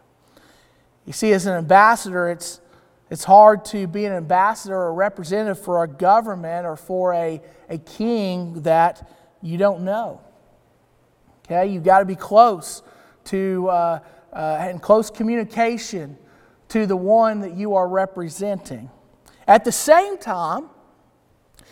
You 1.04 1.12
see, 1.12 1.32
as 1.32 1.44
an 1.44 1.52
ambassador, 1.52 2.30
it's, 2.30 2.60
it's 3.10 3.24
hard 3.24 3.64
to 3.66 3.86
be 3.86 4.04
an 4.04 4.12
ambassador 4.12 4.76
or 4.76 4.92
representative 4.92 5.62
for 5.62 5.82
a 5.82 5.88
government 5.88 6.66
or 6.66 6.76
for 6.76 7.14
a, 7.14 7.40
a 7.68 7.78
king 7.78 8.62
that 8.62 9.10
you 9.42 9.56
don't 9.56 9.82
know. 9.82 10.20
Okay, 11.44 11.66
you've 11.66 11.84
got 11.84 12.00
to 12.00 12.04
be 12.04 12.16
close 12.16 12.82
to, 13.24 13.68
uh, 13.68 14.00
uh, 14.32 14.68
in 14.70 14.78
close 14.78 15.10
communication 15.10 16.18
to 16.68 16.84
the 16.86 16.96
one 16.96 17.40
that 17.40 17.54
you 17.54 17.74
are 17.74 17.88
representing. 17.88 18.90
At 19.46 19.64
the 19.64 19.72
same 19.72 20.18
time, 20.18 20.68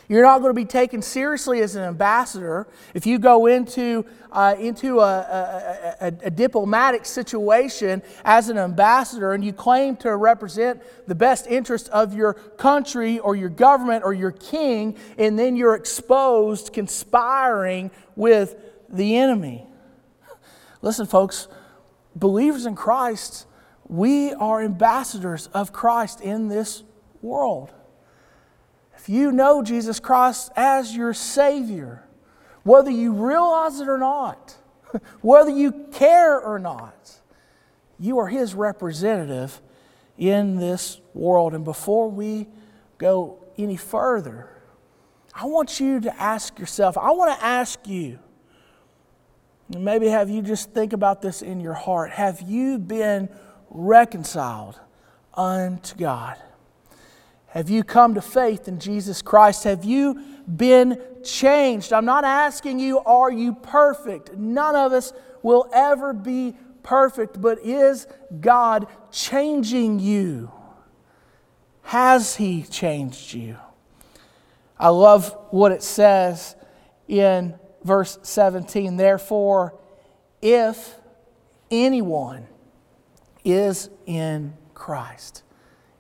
you're 0.08 0.22
not 0.22 0.40
going 0.40 0.50
to 0.50 0.54
be 0.54 0.64
taken 0.64 1.02
seriously 1.02 1.60
as 1.60 1.74
an 1.74 1.82
ambassador 1.82 2.68
if 2.94 3.06
you 3.06 3.18
go 3.18 3.46
into, 3.46 4.04
uh, 4.30 4.54
into 4.58 5.00
a, 5.00 5.02
a, 5.02 5.96
a, 6.00 6.06
a, 6.24 6.30
diplomatic 6.30 7.04
situation 7.04 8.02
as 8.24 8.48
an 8.48 8.56
ambassador 8.56 9.32
and 9.32 9.44
you 9.44 9.52
claim 9.52 9.96
to 9.96 10.14
represent 10.16 10.80
the 11.08 11.14
best 11.14 11.46
interest 11.48 11.88
of 11.88 12.14
your 12.14 12.34
country 12.34 13.18
or 13.18 13.34
your 13.34 13.48
government 13.48 14.04
or 14.04 14.14
your 14.14 14.30
king, 14.30 14.96
and 15.18 15.38
then 15.38 15.56
you're 15.56 15.74
exposed 15.74 16.72
conspiring 16.72 17.90
with 18.14 18.54
the 18.88 19.16
enemy. 19.16 19.66
Listen, 20.82 21.06
folks, 21.06 21.48
believers 22.14 22.66
in 22.66 22.76
Christ, 22.76 23.46
we 23.88 24.32
are 24.34 24.62
ambassadors 24.62 25.48
of 25.48 25.72
Christ 25.72 26.20
in 26.20 26.48
this 26.48 26.84
world. 27.22 27.72
If 28.96 29.08
you 29.08 29.30
know 29.30 29.62
Jesus 29.62 30.00
Christ 30.00 30.50
as 30.56 30.96
your 30.96 31.14
Savior, 31.14 32.04
whether 32.62 32.90
you 32.90 33.12
realize 33.12 33.80
it 33.80 33.88
or 33.88 33.98
not, 33.98 34.56
whether 35.20 35.50
you 35.50 35.86
care 35.92 36.40
or 36.40 36.58
not, 36.58 37.20
you 37.98 38.18
are 38.18 38.28
His 38.28 38.54
representative 38.54 39.60
in 40.18 40.56
this 40.56 41.00
world. 41.14 41.54
And 41.54 41.64
before 41.64 42.10
we 42.10 42.48
go 42.98 43.38
any 43.56 43.76
further, 43.76 44.50
I 45.34 45.44
want 45.44 45.80
you 45.80 46.00
to 46.00 46.20
ask 46.20 46.58
yourself, 46.58 46.96
I 46.96 47.10
want 47.10 47.38
to 47.38 47.44
ask 47.44 47.86
you, 47.86 48.18
maybe 49.68 50.08
have 50.08 50.30
you 50.30 50.42
just 50.42 50.72
think 50.72 50.92
about 50.92 51.20
this 51.20 51.42
in 51.42 51.60
your 51.60 51.74
heart. 51.74 52.10
Have 52.12 52.40
you 52.42 52.78
been 52.78 53.28
reconciled 53.68 54.80
unto 55.34 55.96
God? 55.96 56.36
Have 57.56 57.70
you 57.70 57.84
come 57.84 58.12
to 58.16 58.20
faith 58.20 58.68
in 58.68 58.78
Jesus 58.78 59.22
Christ? 59.22 59.64
Have 59.64 59.82
you 59.82 60.20
been 60.46 61.00
changed? 61.24 61.90
I'm 61.90 62.04
not 62.04 62.22
asking 62.22 62.80
you, 62.80 62.98
are 62.98 63.32
you 63.32 63.54
perfect? 63.54 64.36
None 64.36 64.76
of 64.76 64.92
us 64.92 65.14
will 65.42 65.66
ever 65.72 66.12
be 66.12 66.54
perfect, 66.82 67.40
but 67.40 67.58
is 67.60 68.08
God 68.42 68.88
changing 69.10 70.00
you? 70.00 70.52
Has 71.84 72.36
He 72.36 72.60
changed 72.60 73.32
you? 73.32 73.56
I 74.78 74.90
love 74.90 75.34
what 75.48 75.72
it 75.72 75.82
says 75.82 76.56
in 77.08 77.54
verse 77.82 78.18
17. 78.22 78.98
Therefore, 78.98 79.74
if 80.42 80.96
anyone 81.70 82.48
is 83.46 83.88
in 84.04 84.52
Christ, 84.74 85.42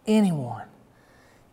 anyone, 0.06 0.66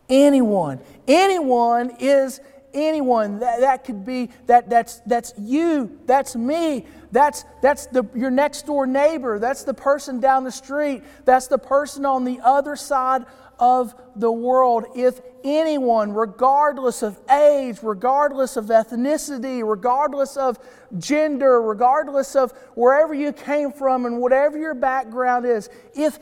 anyone. 0.09 0.79
Anyone 1.07 1.91
is 1.99 2.39
anyone. 2.73 3.39
That, 3.39 3.61
that 3.61 3.83
could 3.83 4.05
be 4.05 4.29
that 4.47 4.69
that's 4.69 5.01
that's 5.05 5.33
you, 5.37 5.99
that's 6.05 6.35
me, 6.35 6.85
that's 7.11 7.45
that's 7.61 7.85
the 7.87 8.05
your 8.15 8.31
next 8.31 8.65
door 8.65 8.85
neighbor, 8.85 9.39
that's 9.39 9.63
the 9.63 9.73
person 9.73 10.19
down 10.19 10.43
the 10.43 10.51
street, 10.51 11.03
that's 11.25 11.47
the 11.47 11.57
person 11.57 12.05
on 12.05 12.23
the 12.23 12.39
other 12.43 12.75
side 12.75 13.25
of 13.59 13.93
the 14.15 14.31
world. 14.31 14.85
If 14.95 15.21
anyone, 15.43 16.13
regardless 16.13 17.03
of 17.03 17.19
age, 17.29 17.79
regardless 17.81 18.57
of 18.57 18.65
ethnicity, 18.65 19.67
regardless 19.67 20.37
of 20.37 20.57
gender, 20.97 21.61
regardless 21.61 22.35
of 22.35 22.51
wherever 22.75 23.13
you 23.13 23.31
came 23.31 23.71
from 23.71 24.05
and 24.05 24.19
whatever 24.19 24.57
your 24.57 24.73
background 24.73 25.45
is, 25.45 25.69
if 25.93 26.19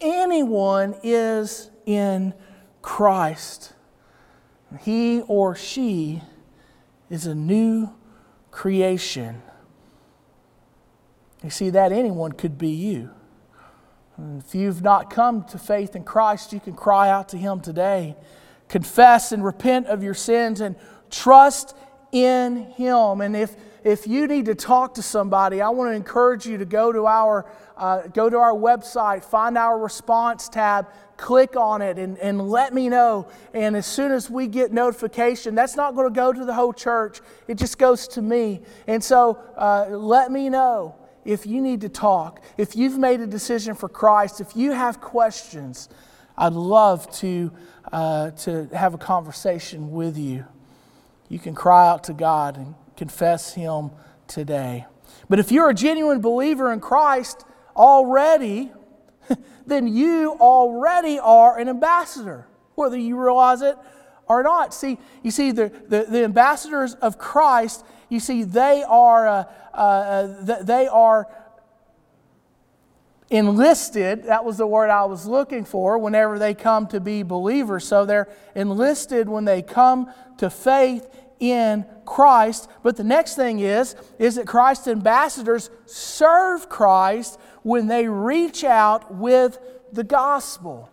anyone 0.00 0.94
is 1.02 1.70
in 1.86 2.34
Christ, 2.84 3.72
he 4.82 5.22
or 5.22 5.54
she 5.54 6.20
is 7.08 7.26
a 7.26 7.34
new 7.34 7.88
creation. 8.50 9.40
You 11.42 11.48
see, 11.48 11.70
that 11.70 11.92
anyone 11.92 12.32
could 12.32 12.58
be 12.58 12.68
you. 12.68 13.08
if 14.38 14.54
you've 14.54 14.82
not 14.82 15.08
come 15.08 15.44
to 15.44 15.58
faith 15.58 15.96
in 15.96 16.04
Christ, 16.04 16.52
you 16.52 16.60
can 16.60 16.74
cry 16.74 17.08
out 17.08 17.30
to 17.30 17.38
Him 17.38 17.60
today. 17.60 18.16
Confess 18.68 19.32
and 19.32 19.42
repent 19.42 19.86
of 19.86 20.02
your 20.02 20.14
sins 20.14 20.60
and 20.60 20.76
trust 21.10 21.74
in 22.12 22.70
Him. 22.72 23.22
And 23.22 23.34
if, 23.34 23.56
if 23.82 24.06
you 24.06 24.26
need 24.26 24.44
to 24.44 24.54
talk 24.54 24.94
to 24.96 25.02
somebody, 25.02 25.62
I 25.62 25.70
want 25.70 25.90
to 25.90 25.96
encourage 25.96 26.44
you 26.44 26.58
to 26.58 26.66
go 26.66 26.92
to 26.92 27.06
our, 27.06 27.50
uh, 27.76 28.06
go 28.08 28.30
to 28.30 28.36
our 28.36 28.52
website, 28.52 29.24
find 29.24 29.58
our 29.58 29.78
response 29.78 30.48
tab, 30.48 30.88
click 31.16 31.56
on 31.56 31.82
it 31.82 31.98
and, 31.98 32.18
and 32.18 32.48
let 32.48 32.72
me 32.72 32.88
know. 32.88 33.28
And 33.52 33.76
as 33.76 33.86
soon 33.86 34.12
as 34.12 34.30
we 34.30 34.46
get 34.46 34.72
notification, 34.72 35.54
that's 35.54 35.76
not 35.76 35.94
going 35.94 36.12
to 36.12 36.14
go 36.14 36.32
to 36.32 36.44
the 36.44 36.54
whole 36.54 36.72
church, 36.72 37.20
it 37.48 37.56
just 37.56 37.78
goes 37.78 38.08
to 38.08 38.22
me. 38.22 38.60
And 38.86 39.02
so 39.02 39.38
uh, 39.56 39.86
let 39.90 40.30
me 40.30 40.48
know 40.48 40.96
if 41.24 41.46
you 41.46 41.60
need 41.60 41.80
to 41.80 41.88
talk, 41.88 42.42
if 42.58 42.76
you've 42.76 42.98
made 42.98 43.20
a 43.20 43.26
decision 43.26 43.74
for 43.74 43.88
Christ, 43.88 44.40
if 44.40 44.54
you 44.56 44.72
have 44.72 45.00
questions. 45.00 45.88
I'd 46.36 46.52
love 46.52 47.10
to, 47.18 47.52
uh, 47.92 48.32
to 48.32 48.68
have 48.72 48.92
a 48.92 48.98
conversation 48.98 49.92
with 49.92 50.18
you. 50.18 50.44
You 51.28 51.38
can 51.38 51.54
cry 51.54 51.88
out 51.88 52.04
to 52.04 52.12
God 52.12 52.56
and 52.56 52.74
confess 52.96 53.54
Him 53.54 53.92
today. 54.26 54.86
But 55.28 55.38
if 55.38 55.52
you're 55.52 55.70
a 55.70 55.74
genuine 55.74 56.20
believer 56.20 56.72
in 56.72 56.80
Christ 56.80 57.44
already, 57.76 58.70
then 59.66 59.88
you 59.88 60.36
already 60.40 61.18
are 61.18 61.58
an 61.58 61.68
ambassador, 61.68 62.46
whether 62.74 62.96
you 62.96 63.18
realize 63.18 63.62
it 63.62 63.76
or 64.26 64.42
not. 64.42 64.74
See, 64.74 64.98
you 65.22 65.30
see, 65.30 65.50
the, 65.50 65.72
the, 65.88 66.06
the 66.08 66.24
ambassadors 66.24 66.94
of 66.94 67.18
Christ, 67.18 67.84
you 68.08 68.20
see, 68.20 68.42
they 68.42 68.82
are, 68.86 69.26
uh, 69.26 69.44
uh, 69.74 70.62
they 70.62 70.86
are 70.86 71.28
enlisted. 73.30 74.24
That 74.24 74.44
was 74.44 74.58
the 74.58 74.66
word 74.66 74.90
I 74.90 75.04
was 75.04 75.26
looking 75.26 75.64
for 75.64 75.98
whenever 75.98 76.38
they 76.38 76.54
come 76.54 76.86
to 76.88 77.00
be 77.00 77.22
believers. 77.22 77.86
So 77.86 78.04
they're 78.04 78.28
enlisted 78.54 79.28
when 79.28 79.44
they 79.44 79.62
come 79.62 80.12
to 80.38 80.50
faith 80.50 81.08
in 81.40 81.84
Christ. 82.04 82.68
But 82.82 82.96
the 82.96 83.04
next 83.04 83.34
thing 83.34 83.60
is, 83.60 83.96
is 84.18 84.36
that 84.36 84.46
Christ's 84.46 84.88
ambassadors 84.88 85.70
serve 85.86 86.68
Christ 86.68 87.38
when 87.64 87.88
they 87.88 88.06
reach 88.06 88.62
out 88.62 89.12
with 89.12 89.58
the 89.92 90.04
gospel. 90.04 90.90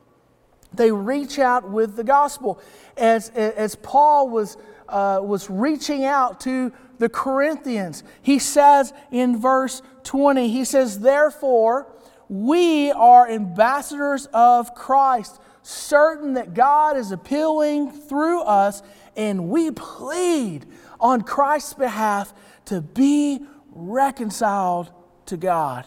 They 0.74 0.92
reach 0.92 1.38
out 1.38 1.70
with 1.70 1.96
the 1.96 2.04
gospel. 2.04 2.60
As, 2.98 3.30
as 3.30 3.76
Paul 3.76 4.30
was, 4.30 4.58
uh, 4.88 5.20
was 5.22 5.50
reaching 5.50 6.06
out 6.06 6.40
to 6.42 6.72
the 6.98 7.10
Corinthians, 7.10 8.04
he 8.22 8.40
says 8.40 8.94
in 9.12 9.40
verse 9.40 9.82
20, 10.04 10.48
he 10.48 10.64
says, 10.64 11.00
Therefore, 11.00 11.88
we 12.30 12.92
are 12.92 13.30
ambassadors 13.30 14.28
of 14.34 14.74
Christ, 14.74 15.42
certain 15.64 16.36
that 16.36 16.54
God 16.54 16.96
is 16.96 17.12
appealing 17.12 17.92
through 17.92 18.42
us 18.44 18.82
and 19.18 19.50
we 19.50 19.72
plead 19.72 20.66
on 21.02 21.22
Christ's 21.22 21.74
behalf 21.74 22.34
to 22.66 22.80
be 22.80 23.42
reconciled 23.74 24.92
to 25.26 25.36
God. 25.36 25.86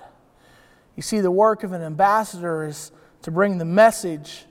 You 0.97 1.03
see, 1.03 1.21
the 1.21 1.31
work 1.31 1.65
of 1.65 1.73
an 1.73 1.83
ambassador 1.83 2.65
is 2.65 2.93
to 3.23 3.31
bring 3.31 3.59
the 3.59 3.65
message 3.65 4.45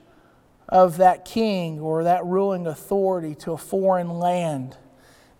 of 0.68 0.96
that 0.96 1.24
king 1.24 1.80
or 1.80 2.04
that 2.04 2.24
ruling 2.24 2.66
authority 2.66 3.34
to 3.36 3.52
a 3.52 3.58
foreign 3.58 4.10
land. 4.18 4.76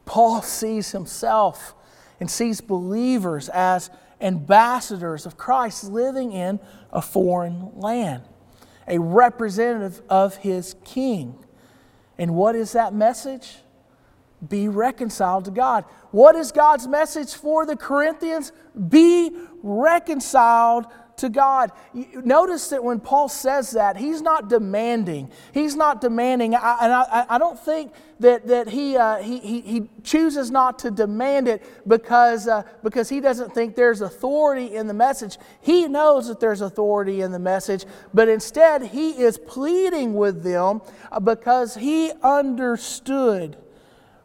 Paul 0.04 0.42
sees 0.42 0.92
himself 0.92 1.74
and 2.20 2.30
sees 2.30 2.60
believers 2.60 3.48
as 3.48 3.90
ambassadors 4.20 5.26
of 5.26 5.36
Christ 5.36 5.84
living 5.84 6.32
in 6.32 6.60
a 6.92 7.02
foreign 7.02 7.72
land, 7.74 8.22
a 8.86 8.98
representative 8.98 10.00
of 10.08 10.36
his 10.36 10.76
king. 10.84 11.44
And 12.16 12.34
what 12.34 12.54
is 12.54 12.72
that 12.72 12.94
message? 12.94 13.56
Be 14.48 14.68
reconciled 14.68 15.44
to 15.46 15.50
God. 15.50 15.84
What 16.10 16.34
is 16.34 16.52
God's 16.52 16.86
message 16.86 17.34
for 17.34 17.66
the 17.66 17.76
Corinthians? 17.76 18.52
Be 18.88 19.30
reconciled 19.62 20.86
to 21.16 21.28
God. 21.28 21.70
Notice 21.92 22.68
that 22.68 22.82
when 22.82 23.00
Paul 23.00 23.28
says 23.28 23.72
that, 23.72 23.96
he's 23.96 24.20
not 24.20 24.48
demanding. 24.48 25.30
He's 25.52 25.76
not 25.76 26.00
demanding, 26.00 26.54
and 26.54 26.62
I, 26.62 27.26
I, 27.28 27.38
don't 27.38 27.58
think 27.58 27.92
that, 28.20 28.46
that 28.48 28.68
he, 28.68 28.96
uh, 28.96 29.18
he, 29.18 29.38
he, 29.38 29.60
he, 29.60 29.88
chooses 30.02 30.50
not 30.50 30.78
to 30.80 30.90
demand 30.90 31.48
it 31.48 31.62
because, 31.86 32.48
uh, 32.48 32.62
because 32.82 33.08
he 33.08 33.20
doesn't 33.20 33.54
think 33.54 33.76
there's 33.76 34.00
authority 34.00 34.74
in 34.74 34.86
the 34.86 34.94
message. 34.94 35.38
He 35.60 35.86
knows 35.86 36.28
that 36.28 36.40
there's 36.40 36.60
authority 36.60 37.20
in 37.20 37.32
the 37.32 37.38
message, 37.38 37.84
but 38.12 38.28
instead 38.28 38.82
he 38.82 39.10
is 39.10 39.38
pleading 39.38 40.14
with 40.14 40.42
them 40.42 40.82
because 41.22 41.76
he 41.76 42.12
understood 42.22 43.56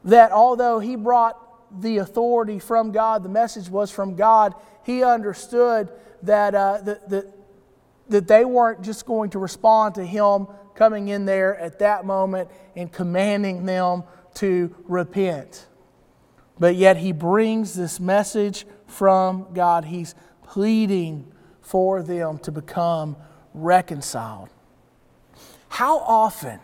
that 0.03 0.31
although 0.31 0.79
he 0.79 0.95
brought 0.95 1.38
the 1.81 1.97
authority 1.97 2.59
from 2.59 2.91
God, 2.91 3.23
the 3.23 3.29
message 3.29 3.69
was 3.69 3.91
from 3.91 4.15
God, 4.15 4.55
he 4.83 5.03
understood 5.03 5.89
that, 6.23 6.55
uh, 6.55 6.79
that, 6.83 7.09
that, 7.09 7.33
that 8.09 8.27
they 8.27 8.45
weren't 8.45 8.81
just 8.81 9.05
going 9.05 9.29
to 9.31 9.39
respond 9.39 9.95
to 9.95 10.05
him 10.05 10.47
coming 10.75 11.09
in 11.09 11.25
there 11.25 11.57
at 11.57 11.79
that 11.79 12.05
moment 12.05 12.49
and 12.75 12.91
commanding 12.91 13.65
them 13.65 14.03
to 14.35 14.73
repent. 14.85 15.67
But 16.57 16.75
yet 16.75 16.97
he 16.97 17.12
brings 17.12 17.73
this 17.73 17.99
message 17.99 18.65
from 18.88 19.47
God. 19.53 19.85
He's 19.85 20.15
pleading 20.43 21.31
for 21.62 22.01
them 22.01 22.39
to 22.39 22.51
become 22.51 23.15
reconciled. 23.53 24.49
How 25.69 25.99
often 25.99 26.59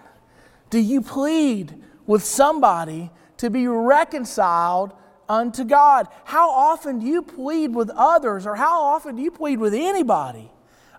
do 0.70 0.80
you 0.80 1.02
plead 1.02 1.82
with 2.08 2.24
somebody 2.24 3.12
to 3.38 3.50
be 3.50 3.68
reconciled 3.68 4.94
unto 5.28 5.64
God. 5.64 6.08
How 6.26 6.50
often 6.50 7.00
do 7.00 7.06
you 7.06 7.22
plead 7.22 7.74
with 7.74 7.90
others, 7.90 8.46
or 8.46 8.56
how 8.56 8.82
often 8.82 9.16
do 9.16 9.22
you 9.22 9.32
plead 9.32 9.60
with 9.60 9.74
anybody 9.74 10.52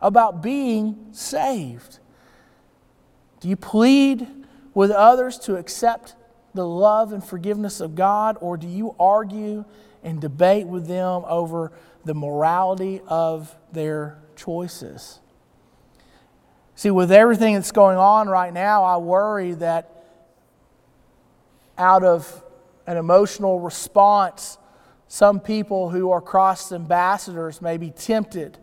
about 0.03 0.42
being 0.42 1.09
saved? 1.12 1.99
Do 3.40 3.49
you 3.49 3.57
plead 3.57 4.27
with 4.75 4.90
others 4.90 5.38
to 5.40 5.57
accept 5.57 6.14
the 6.55 6.66
love 6.66 7.12
and 7.12 7.22
forgiveness 7.22 7.81
of 7.81 7.94
God, 7.94 8.37
or 8.40 8.57
do 8.57 8.66
you 8.66 8.94
argue 8.99 9.64
and 10.03 10.20
debate 10.20 10.66
with 10.66 10.87
them 10.87 11.22
over 11.27 11.72
the 12.05 12.14
morality 12.14 13.01
of 13.07 13.55
their 13.72 14.18
choices? 14.37 15.20
See, 16.75 16.90
with 16.90 17.11
everything 17.11 17.55
that's 17.55 17.72
going 17.72 17.96
on 17.96 18.29
right 18.29 18.53
now, 18.53 18.85
I 18.85 18.99
worry 18.99 19.53
that 19.55 19.96
out 21.79 22.05
of 22.05 22.45
an 22.87 22.97
emotional 22.97 23.61
response, 23.61 24.59
some 25.09 25.41
people 25.41 25.91
who 25.91 26.11
are 26.11 26.21
Christ's 26.21 26.73
ambassadors 26.73 27.61
may 27.61 27.77
be 27.77 27.91
tempted 27.91 28.59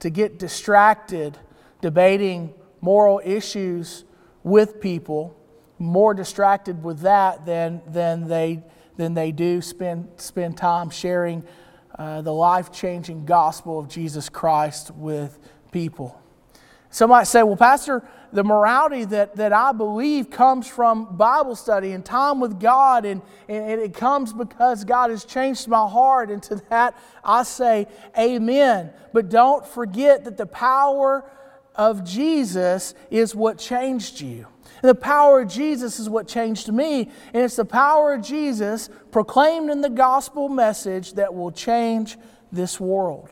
to 0.00 0.10
get 0.10 0.38
distracted 0.38 1.38
debating 1.80 2.54
moral 2.80 3.20
issues 3.24 4.04
with 4.42 4.80
people, 4.80 5.36
more 5.78 6.14
distracted 6.14 6.82
with 6.82 7.00
that 7.00 7.44
than, 7.46 7.82
than, 7.86 8.28
they, 8.28 8.62
than 8.96 9.14
they 9.14 9.32
do 9.32 9.60
spend, 9.60 10.08
spend 10.16 10.56
time 10.56 10.90
sharing 10.90 11.44
uh, 11.98 12.22
the 12.22 12.32
life 12.32 12.70
changing 12.72 13.24
gospel 13.24 13.78
of 13.78 13.88
Jesus 13.88 14.28
Christ 14.28 14.92
with 14.92 15.38
people. 15.72 16.20
Some 16.98 17.10
might 17.10 17.28
say, 17.28 17.44
well, 17.44 17.54
Pastor, 17.54 18.02
the 18.32 18.42
morality 18.42 19.04
that, 19.04 19.36
that 19.36 19.52
I 19.52 19.70
believe 19.70 20.30
comes 20.30 20.66
from 20.66 21.16
Bible 21.16 21.54
study 21.54 21.92
and 21.92 22.04
time 22.04 22.40
with 22.40 22.58
God, 22.58 23.04
and, 23.04 23.22
and 23.48 23.80
it 23.80 23.94
comes 23.94 24.32
because 24.32 24.82
God 24.82 25.10
has 25.10 25.24
changed 25.24 25.68
my 25.68 25.86
heart. 25.86 26.28
And 26.28 26.42
to 26.42 26.56
that, 26.70 26.98
I 27.22 27.44
say, 27.44 27.86
Amen. 28.18 28.90
But 29.12 29.28
don't 29.28 29.64
forget 29.64 30.24
that 30.24 30.36
the 30.36 30.46
power 30.46 31.24
of 31.76 32.02
Jesus 32.02 32.96
is 33.12 33.32
what 33.32 33.58
changed 33.58 34.20
you. 34.20 34.48
And 34.82 34.88
the 34.88 34.96
power 34.96 35.42
of 35.42 35.48
Jesus 35.48 36.00
is 36.00 36.10
what 36.10 36.26
changed 36.26 36.72
me. 36.72 37.02
And 37.32 37.44
it's 37.44 37.54
the 37.54 37.64
power 37.64 38.14
of 38.14 38.22
Jesus 38.22 38.90
proclaimed 39.12 39.70
in 39.70 39.82
the 39.82 39.88
gospel 39.88 40.48
message 40.48 41.12
that 41.12 41.32
will 41.32 41.52
change 41.52 42.18
this 42.50 42.80
world. 42.80 43.30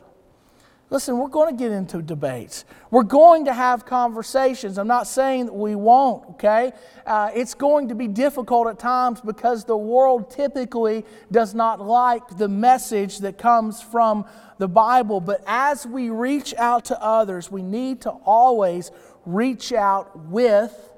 Listen, 0.89 1.17
we're 1.17 1.27
going 1.27 1.53
to 1.53 1.61
get 1.61 1.71
into 1.73 2.01
debates. 2.01 2.63
We're 2.91 3.03
going 3.03 3.43
to 3.45 3.53
have 3.53 3.85
conversations. 3.85 4.77
I'm 4.77 4.87
not 4.87 5.05
saying 5.05 5.47
that 5.47 5.53
we 5.53 5.75
won't, 5.75 6.29
okay? 6.31 6.71
Uh, 7.05 7.29
it's 7.35 7.53
going 7.53 7.89
to 7.89 7.95
be 7.95 8.07
difficult 8.07 8.67
at 8.67 8.79
times 8.79 9.19
because 9.19 9.65
the 9.65 9.75
world 9.75 10.31
typically 10.31 11.05
does 11.29 11.53
not 11.53 11.81
like 11.81 12.37
the 12.37 12.47
message 12.47 13.17
that 13.19 13.37
comes 13.37 13.81
from 13.81 14.25
the 14.59 14.69
Bible. 14.69 15.19
But 15.19 15.43
as 15.45 15.85
we 15.85 16.09
reach 16.09 16.53
out 16.55 16.85
to 16.85 17.01
others, 17.01 17.51
we 17.51 17.63
need 17.63 17.99
to 18.01 18.11
always 18.11 18.91
reach 19.25 19.73
out 19.73 20.17
with 20.17 20.89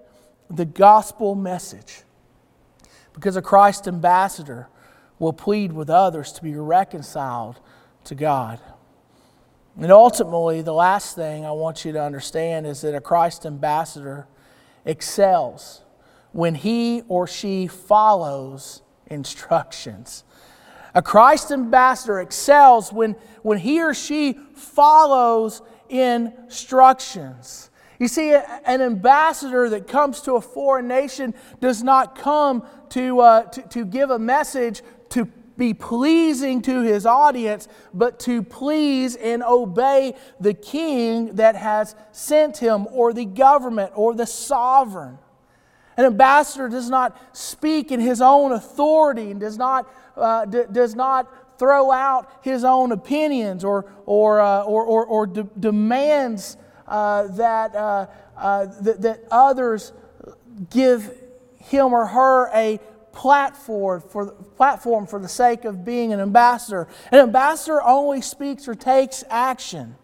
the 0.52 0.66
gospel 0.66 1.34
message. 1.34 2.04
Because 3.14 3.36
a 3.36 3.42
Christ 3.42 3.88
ambassador 3.88 4.70
will 5.18 5.34
plead 5.34 5.72
with 5.74 5.90
others 5.90 6.32
to 6.34 6.44
be 6.44 6.54
reconciled 6.54 7.60
to 8.04 8.14
God. 8.14 8.60
And 9.82 9.94
ultimately, 9.94 10.62
the 10.62 10.74
last 10.74 11.16
thing 11.16 11.46
I 11.46 11.52
want 11.52 11.86
you 11.86 11.94
to 11.94 12.04
understand 12.04 12.68
is 12.68 12.82
that 12.82 12.96
a 12.96 13.00
Christ 13.00 13.46
ambassador 13.46 14.28
excels 14.84 15.84
when 16.34 16.54
he 16.54 17.04
or 17.08 17.28
she 17.28 17.68
follows 17.68 18.82
instructions. 19.08 20.26
A 20.94 21.02
Christ 21.02 21.52
ambassador 21.52 22.20
excels 22.20 22.92
when, 22.92 23.16
when 23.42 23.58
he 23.58 23.82
or 23.82 23.94
she 23.94 24.34
follows 24.54 25.62
instructions. 25.88 27.70
You 28.00 28.10
see, 28.10 28.34
an 28.34 28.82
ambassador 28.82 29.70
that 29.70 29.88
comes 29.88 30.20
to 30.22 30.34
a 30.34 30.42
foreign 30.42 30.90
nation 30.90 31.34
does 31.62 31.84
not 31.84 32.18
come 32.18 32.66
to, 32.90 33.20
uh, 33.22 33.44
to, 33.44 33.62
to 33.62 33.86
give 33.86 34.10
a 34.10 34.20
message 34.20 34.82
to 35.10 35.26
be 35.60 35.76
pleasing 35.76 36.64
to 36.64 36.82
his 36.82 37.06
audience, 37.06 37.68
but 37.94 38.20
to 38.22 38.42
please 38.42 39.16
and 39.16 39.44
obey 39.44 40.16
the 40.40 40.56
king 40.56 41.36
that 41.36 41.56
has 41.56 41.96
sent 42.12 42.58
him, 42.58 42.88
or 42.92 43.14
the 43.14 43.26
government, 43.26 43.92
or 43.94 44.16
the 44.16 44.26
sovereign. 44.26 45.20
An 45.98 46.06
ambassador 46.06 46.70
does 46.70 46.90
not 46.90 47.16
speak 47.38 47.92
in 47.92 48.00
his 48.00 48.22
own 48.22 48.54
authority 48.54 49.30
and 49.32 49.40
does 49.40 49.58
not, 49.58 49.94
uh, 50.16 50.46
d- 50.46 50.64
does 50.72 50.96
not 50.96 51.60
throw 51.60 51.92
out 51.92 52.32
his 52.42 52.64
own 52.64 52.94
opinions 52.94 53.66
or, 53.66 53.92
or, 54.06 54.40
uh, 54.40 54.62
or, 54.62 54.86
or, 54.86 55.06
or 55.06 55.28
de- 55.28 55.44
demands 55.60 56.56
uh, 56.88 57.28
that, 57.28 57.76
uh, 57.76 58.08
uh, 58.38 58.66
that, 58.82 59.02
that 59.02 59.24
others 59.30 59.92
give 60.70 61.14
him 61.58 61.94
or 61.94 62.06
her 62.06 62.50
a 62.54 62.80
platform 63.12 64.02
for, 64.02 64.32
platform 64.32 65.06
for 65.06 65.20
the 65.20 65.28
sake 65.28 65.66
of 65.66 65.84
being 65.84 66.14
an 66.14 66.20
ambassador. 66.20 66.88
An 67.12 67.20
ambassador 67.20 67.82
only 67.82 68.22
speaks 68.22 68.68
or 68.68 68.76
takes 68.76 69.24
action 69.30 69.96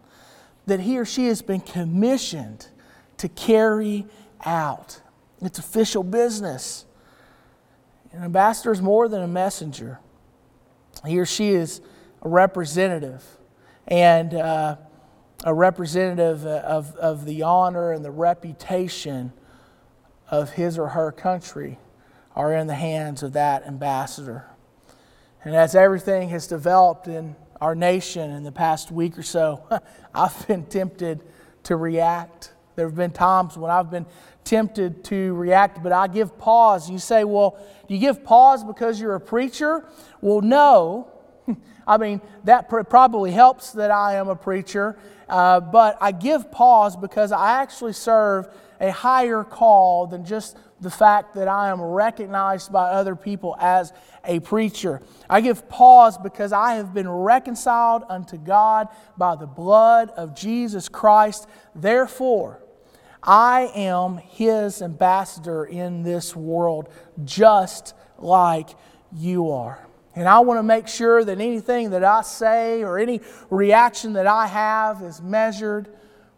that 0.66 0.80
he 0.80 0.98
or 0.98 1.04
she 1.04 1.26
has 1.26 1.42
been 1.42 1.60
commissioned 1.60 2.68
to 3.18 3.28
carry 3.28 4.06
out. 4.44 5.00
It's 5.40 5.58
official 5.58 6.02
business. 6.02 6.84
An 8.12 8.24
ambassador 8.24 8.72
is 8.72 8.82
more 8.82 9.08
than 9.08 9.22
a 9.22 9.28
messenger, 9.28 10.00
he 11.04 11.18
or 11.18 11.26
she 11.26 11.50
is 11.50 11.80
a 12.22 12.28
representative 12.28 13.22
and 13.86 14.34
uh, 14.34 14.76
a 15.44 15.54
representative 15.54 16.44
of, 16.46 16.96
of 16.96 17.24
the 17.26 17.42
honor 17.42 17.92
and 17.92 18.04
the 18.04 18.10
reputation 18.10 19.32
of 20.30 20.50
his 20.50 20.78
or 20.78 20.88
her 20.88 21.12
country 21.12 21.78
are 22.36 22.54
in 22.54 22.66
the 22.66 22.74
hands 22.74 23.22
of 23.22 23.32
that 23.32 23.66
ambassador. 23.66 24.44
And 25.42 25.56
as 25.56 25.74
everything 25.74 26.28
has 26.28 26.46
developed 26.46 27.08
in 27.08 27.34
our 27.60 27.74
nation 27.74 28.30
in 28.30 28.44
the 28.44 28.52
past 28.52 28.92
week 28.92 29.18
or 29.18 29.22
so, 29.22 29.66
I've 30.14 30.46
been 30.46 30.66
tempted 30.66 31.22
to 31.64 31.76
react 31.76 32.52
There 32.76 32.86
have 32.86 32.94
been 32.94 33.10
times 33.10 33.56
when 33.56 33.70
I've 33.70 33.90
been 33.90 34.06
tempted 34.44 35.02
to 35.04 35.34
react, 35.34 35.82
but 35.82 35.92
I 35.92 36.06
give 36.06 36.38
pause. 36.38 36.88
You 36.90 36.98
say, 36.98 37.24
well, 37.24 37.58
you 37.88 37.98
give 37.98 38.22
pause 38.22 38.62
because 38.62 39.00
you're 39.00 39.14
a 39.14 39.20
preacher? 39.20 39.84
Well, 40.20 40.42
no. 40.42 41.08
I 41.86 41.96
mean, 41.96 42.20
that 42.44 42.68
probably 42.68 43.30
helps 43.32 43.72
that 43.72 43.90
I 43.90 44.16
am 44.16 44.28
a 44.28 44.36
preacher, 44.36 44.98
uh, 45.28 45.60
but 45.60 45.96
I 46.00 46.12
give 46.12 46.52
pause 46.52 46.96
because 46.96 47.32
I 47.32 47.62
actually 47.62 47.94
serve 47.94 48.48
a 48.80 48.92
higher 48.92 49.42
call 49.42 50.06
than 50.06 50.24
just 50.24 50.56
the 50.80 50.90
fact 50.90 51.34
that 51.34 51.48
I 51.48 51.70
am 51.70 51.80
recognized 51.80 52.70
by 52.70 52.90
other 52.90 53.16
people 53.16 53.56
as 53.58 53.92
a 54.24 54.40
preacher. 54.40 55.00
I 55.28 55.40
give 55.40 55.68
pause 55.68 56.18
because 56.18 56.52
I 56.52 56.74
have 56.74 56.92
been 56.92 57.08
reconciled 57.08 58.04
unto 58.08 58.36
God 58.36 58.88
by 59.16 59.36
the 59.36 59.46
blood 59.46 60.10
of 60.10 60.34
Jesus 60.34 60.88
Christ. 60.88 61.46
Therefore, 61.74 62.62
I 63.22 63.70
am 63.74 64.18
his 64.18 64.82
ambassador 64.82 65.64
in 65.64 66.02
this 66.02 66.36
world, 66.36 66.88
just 67.24 67.94
like 68.18 68.70
you 69.12 69.50
are. 69.50 69.86
And 70.14 70.28
I 70.28 70.40
want 70.40 70.58
to 70.58 70.62
make 70.62 70.88
sure 70.88 71.24
that 71.24 71.40
anything 71.40 71.90
that 71.90 72.04
I 72.04 72.22
say 72.22 72.82
or 72.82 72.98
any 72.98 73.20
reaction 73.50 74.14
that 74.14 74.26
I 74.26 74.46
have 74.46 75.02
is 75.02 75.20
measured 75.20 75.88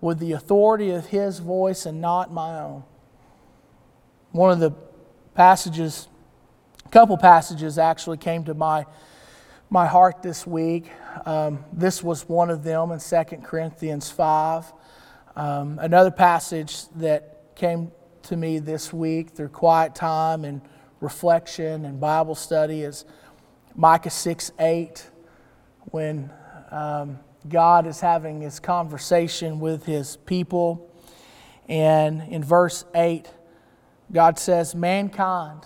with 0.00 0.18
the 0.18 0.32
authority 0.32 0.90
of 0.90 1.06
his 1.06 1.38
voice 1.38 1.86
and 1.86 2.00
not 2.00 2.32
my 2.32 2.60
own. 2.60 2.84
One 4.32 4.50
of 4.50 4.60
the 4.60 4.72
passages, 5.34 6.06
a 6.84 6.88
couple 6.90 7.16
passages 7.16 7.78
actually 7.78 8.18
came 8.18 8.44
to 8.44 8.52
my, 8.52 8.84
my 9.70 9.86
heart 9.86 10.22
this 10.22 10.46
week. 10.46 10.90
Um, 11.24 11.64
this 11.72 12.02
was 12.02 12.28
one 12.28 12.50
of 12.50 12.62
them 12.62 12.92
in 12.92 12.98
2 12.98 13.24
Corinthians 13.42 14.10
5. 14.10 14.70
Um, 15.34 15.78
another 15.80 16.10
passage 16.10 16.88
that 16.96 17.54
came 17.56 17.90
to 18.24 18.36
me 18.36 18.58
this 18.58 18.92
week 18.92 19.30
through 19.30 19.48
quiet 19.48 19.94
time 19.94 20.44
and 20.44 20.60
reflection 21.00 21.86
and 21.86 21.98
Bible 21.98 22.34
study 22.34 22.82
is 22.82 23.06
Micah 23.74 24.10
6 24.10 24.52
8, 24.58 25.10
when 25.86 26.30
um, 26.70 27.18
God 27.48 27.86
is 27.86 28.00
having 28.00 28.42
his 28.42 28.60
conversation 28.60 29.58
with 29.58 29.86
his 29.86 30.18
people. 30.18 30.92
And 31.66 32.22
in 32.30 32.44
verse 32.44 32.84
8, 32.94 33.30
God 34.12 34.38
says, 34.38 34.74
Mankind, 34.74 35.64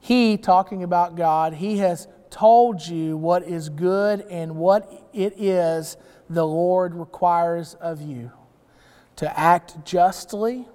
He, 0.00 0.36
talking 0.36 0.82
about 0.82 1.16
God, 1.16 1.54
He 1.54 1.78
has 1.78 2.08
told 2.30 2.86
you 2.86 3.16
what 3.16 3.42
is 3.42 3.68
good 3.68 4.22
and 4.22 4.56
what 4.56 4.90
it 5.12 5.34
is 5.36 5.96
the 6.30 6.46
Lord 6.46 6.94
requires 6.94 7.74
of 7.74 8.00
you 8.00 8.32
to 9.16 9.38
act 9.38 9.84
justly, 9.84 10.66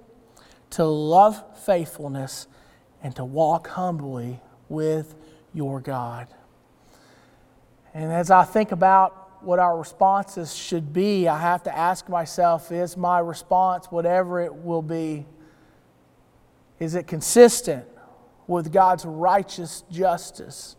to 0.70 0.84
love 0.84 1.42
faithfulness, 1.64 2.46
and 3.02 3.14
to 3.16 3.24
walk 3.24 3.68
humbly 3.68 4.40
with 4.68 5.16
your 5.52 5.80
God. 5.80 6.28
And 7.92 8.12
as 8.12 8.30
I 8.30 8.44
think 8.44 8.70
about 8.70 9.42
what 9.42 9.58
our 9.58 9.76
responses 9.76 10.54
should 10.54 10.92
be, 10.92 11.26
I 11.26 11.40
have 11.40 11.64
to 11.64 11.76
ask 11.76 12.08
myself 12.08 12.70
is 12.70 12.96
my 12.96 13.18
response, 13.18 13.86
whatever 13.86 14.40
it 14.40 14.54
will 14.54 14.82
be, 14.82 15.26
is 16.80 16.94
it 16.94 17.06
consistent 17.06 17.84
with 18.46 18.72
God's 18.72 19.04
righteous 19.04 19.82
justice? 19.90 20.76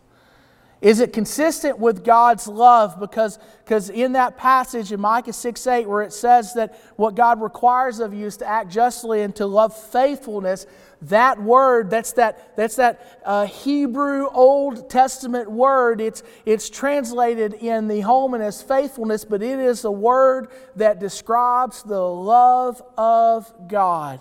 Is 0.80 1.00
it 1.00 1.12
consistent 1.12 1.78
with 1.78 2.04
God's 2.04 2.48
love? 2.48 2.98
Because, 2.98 3.38
because 3.64 3.90
in 3.90 4.12
that 4.12 4.38
passage 4.38 4.92
in 4.92 5.00
Micah 5.00 5.34
6 5.34 5.66
8, 5.66 5.86
where 5.86 6.00
it 6.00 6.12
says 6.12 6.54
that 6.54 6.80
what 6.96 7.14
God 7.14 7.42
requires 7.42 8.00
of 8.00 8.14
you 8.14 8.26
is 8.26 8.38
to 8.38 8.46
act 8.48 8.70
justly 8.70 9.20
and 9.20 9.36
to 9.36 9.44
love 9.44 9.76
faithfulness, 9.76 10.64
that 11.02 11.40
word, 11.42 11.90
that's 11.90 12.12
that, 12.12 12.56
that's 12.56 12.76
that 12.76 13.20
uh, 13.26 13.44
Hebrew 13.44 14.28
Old 14.28 14.88
Testament 14.88 15.50
word. 15.50 16.00
It's, 16.00 16.22
it's 16.46 16.70
translated 16.70 17.54
in 17.54 17.86
the 17.86 18.00
Holman 18.00 18.40
as 18.40 18.62
faithfulness, 18.62 19.26
but 19.26 19.42
it 19.42 19.58
is 19.58 19.84
a 19.84 19.90
word 19.90 20.48
that 20.76 20.98
describes 20.98 21.82
the 21.82 22.00
love 22.00 22.82
of 22.96 23.52
God. 23.68 24.20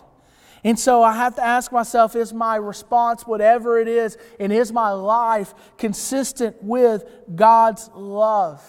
And 0.63 0.77
so 0.77 1.03
I 1.03 1.13
have 1.13 1.35
to 1.35 1.43
ask 1.43 1.71
myself 1.71 2.15
is 2.15 2.33
my 2.33 2.57
response, 2.57 3.23
whatever 3.23 3.79
it 3.79 3.87
is, 3.87 4.17
and 4.39 4.51
is 4.51 4.71
my 4.71 4.91
life 4.91 5.53
consistent 5.77 6.61
with 6.61 7.05
God's 7.35 7.89
love? 7.93 8.61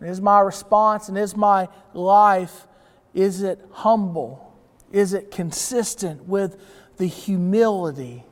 And 0.00 0.08
is 0.08 0.20
my 0.20 0.40
response 0.40 1.08
and 1.08 1.16
is 1.16 1.36
my 1.36 1.68
life, 1.94 2.66
is 3.14 3.42
it 3.42 3.60
humble? 3.70 4.56
Is 4.90 5.12
it 5.12 5.30
consistent 5.30 6.26
with 6.26 6.60
the 6.96 7.06
humility 7.06 8.24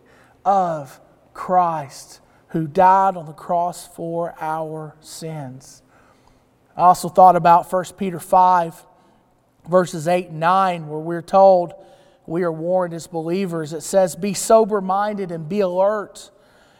of 0.44 1.00
Christ 1.34 2.20
who 2.48 2.66
died 2.66 3.16
on 3.16 3.26
the 3.26 3.32
cross 3.32 3.86
for 3.86 4.34
our 4.40 4.96
sins? 5.00 5.82
I 6.76 6.82
also 6.82 7.08
thought 7.08 7.36
about 7.36 7.70
1 7.72 7.84
Peter 7.96 8.18
5, 8.18 8.86
verses 9.68 10.08
8 10.08 10.28
and 10.28 10.40
9, 10.40 10.88
where 10.88 11.00
we're 11.00 11.22
told, 11.22 11.74
we 12.28 12.42
are 12.42 12.52
warned 12.52 12.92
as 12.92 13.06
believers. 13.06 13.72
It 13.72 13.82
says, 13.82 14.14
Be 14.14 14.34
sober 14.34 14.82
minded 14.82 15.32
and 15.32 15.48
be 15.48 15.60
alert. 15.60 16.30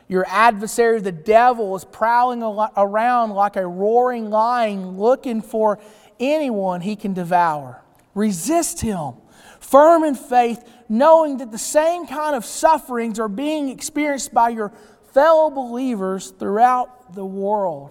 Your 0.07 0.27
adversary, 0.29 1.01
the 1.01 1.11
devil, 1.11 1.75
is 1.75 1.87
prowling 1.87 2.43
around 2.43 3.31
like 3.31 3.57
a 3.57 3.67
roaring 3.67 4.29
lion 4.29 4.99
looking 4.99 5.41
for 5.41 5.79
anyone 6.21 6.83
he 6.83 6.97
can 6.97 7.15
devour. 7.15 7.83
Resist 8.15 8.83
him, 8.83 9.15
firm 9.59 10.05
in 10.05 10.15
faith, 10.15 10.63
knowing 10.89 11.39
that 11.39 11.51
the 11.51 11.59
same 11.59 12.07
kind 12.07 12.37
of 12.37 12.45
sufferings 12.45 13.19
are 13.19 13.29
being 13.29 13.71
experienced 13.71 14.35
by 14.35 14.51
your 14.51 14.73
fellow 15.13 15.51
believers 15.51 16.31
throughout 16.31 17.15
the 17.15 17.25
world. 17.25 17.91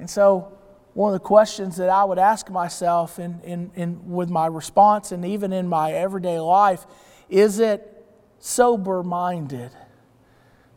And 0.00 0.10
so, 0.10 0.58
one 0.94 1.12
of 1.14 1.20
the 1.20 1.24
questions 1.24 1.76
that 1.76 1.88
I 1.88 2.04
would 2.04 2.18
ask 2.18 2.50
myself 2.50 3.18
in, 3.18 3.40
in, 3.42 3.70
in, 3.74 4.10
with 4.10 4.28
my 4.28 4.46
response 4.46 5.12
and 5.12 5.24
even 5.24 5.52
in 5.52 5.68
my 5.68 5.92
everyday 5.92 6.38
life 6.40 6.86
is 7.28 7.60
it 7.60 8.04
sober 8.40 9.02
minded? 9.02 9.70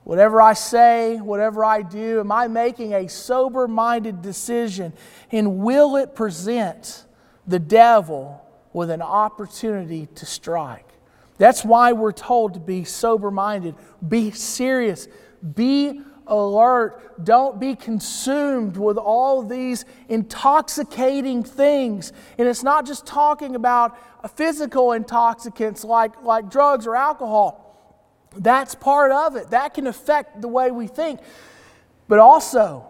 Whatever 0.03 0.41
I 0.41 0.53
say, 0.53 1.17
whatever 1.17 1.63
I 1.65 1.81
do, 1.81 2.19
am 2.19 2.31
I 2.31 2.47
making 2.47 2.93
a 2.93 3.07
sober 3.07 3.67
minded 3.67 4.21
decision? 4.21 4.93
And 5.31 5.59
will 5.59 5.95
it 5.95 6.13
present 6.13 7.05
the 7.47 7.59
devil 7.59 8.45
with 8.73 8.89
an 8.89 9.01
opportunity 9.01 10.07
to 10.15 10.25
strike? 10.25 10.87
That's 11.37 11.65
why 11.65 11.93
we're 11.93 12.11
told 12.11 12.53
to 12.53 12.59
be 12.59 12.83
sober 12.83 13.31
minded, 13.31 13.75
be 14.07 14.31
serious, 14.31 15.07
be 15.55 16.01
alert. 16.27 17.23
Don't 17.23 17.59
be 17.59 17.75
consumed 17.75 18.77
with 18.77 18.97
all 18.97 19.43
these 19.43 19.85
intoxicating 20.09 21.43
things. 21.43 22.13
And 22.37 22.47
it's 22.47 22.63
not 22.63 22.85
just 22.85 23.05
talking 23.05 23.55
about 23.55 23.97
physical 24.35 24.93
intoxicants 24.93 25.83
like, 25.83 26.21
like 26.23 26.49
drugs 26.49 26.87
or 26.87 26.95
alcohol. 26.95 27.59
That's 28.35 28.75
part 28.75 29.11
of 29.11 29.35
it. 29.35 29.51
That 29.51 29.73
can 29.73 29.87
affect 29.87 30.41
the 30.41 30.47
way 30.47 30.71
we 30.71 30.87
think. 30.87 31.19
But 32.07 32.19
also, 32.19 32.87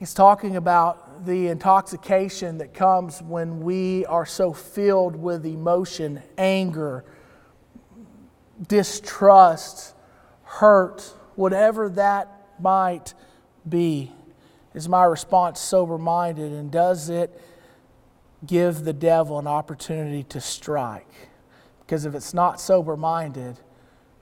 it's 0.00 0.14
talking 0.14 0.56
about 0.56 1.26
the 1.26 1.48
intoxication 1.48 2.58
that 2.58 2.74
comes 2.74 3.22
when 3.22 3.60
we 3.60 4.04
are 4.06 4.26
so 4.26 4.52
filled 4.52 5.14
with 5.14 5.46
emotion, 5.46 6.22
anger, 6.36 7.04
distrust, 8.66 9.94
hurt, 10.42 11.14
whatever 11.34 11.88
that 11.90 12.41
might 12.60 13.14
be. 13.68 14.12
Is 14.74 14.88
my 14.88 15.04
response 15.04 15.60
sober 15.60 15.98
minded 15.98 16.52
and 16.52 16.70
does 16.70 17.08
it 17.08 17.40
give 18.46 18.84
the 18.84 18.92
devil 18.92 19.38
an 19.38 19.46
opportunity 19.46 20.22
to 20.24 20.40
strike? 20.40 21.28
Because 21.80 22.04
if 22.06 22.14
it's 22.14 22.32
not 22.32 22.60
sober 22.60 22.96
minded, 22.96 23.58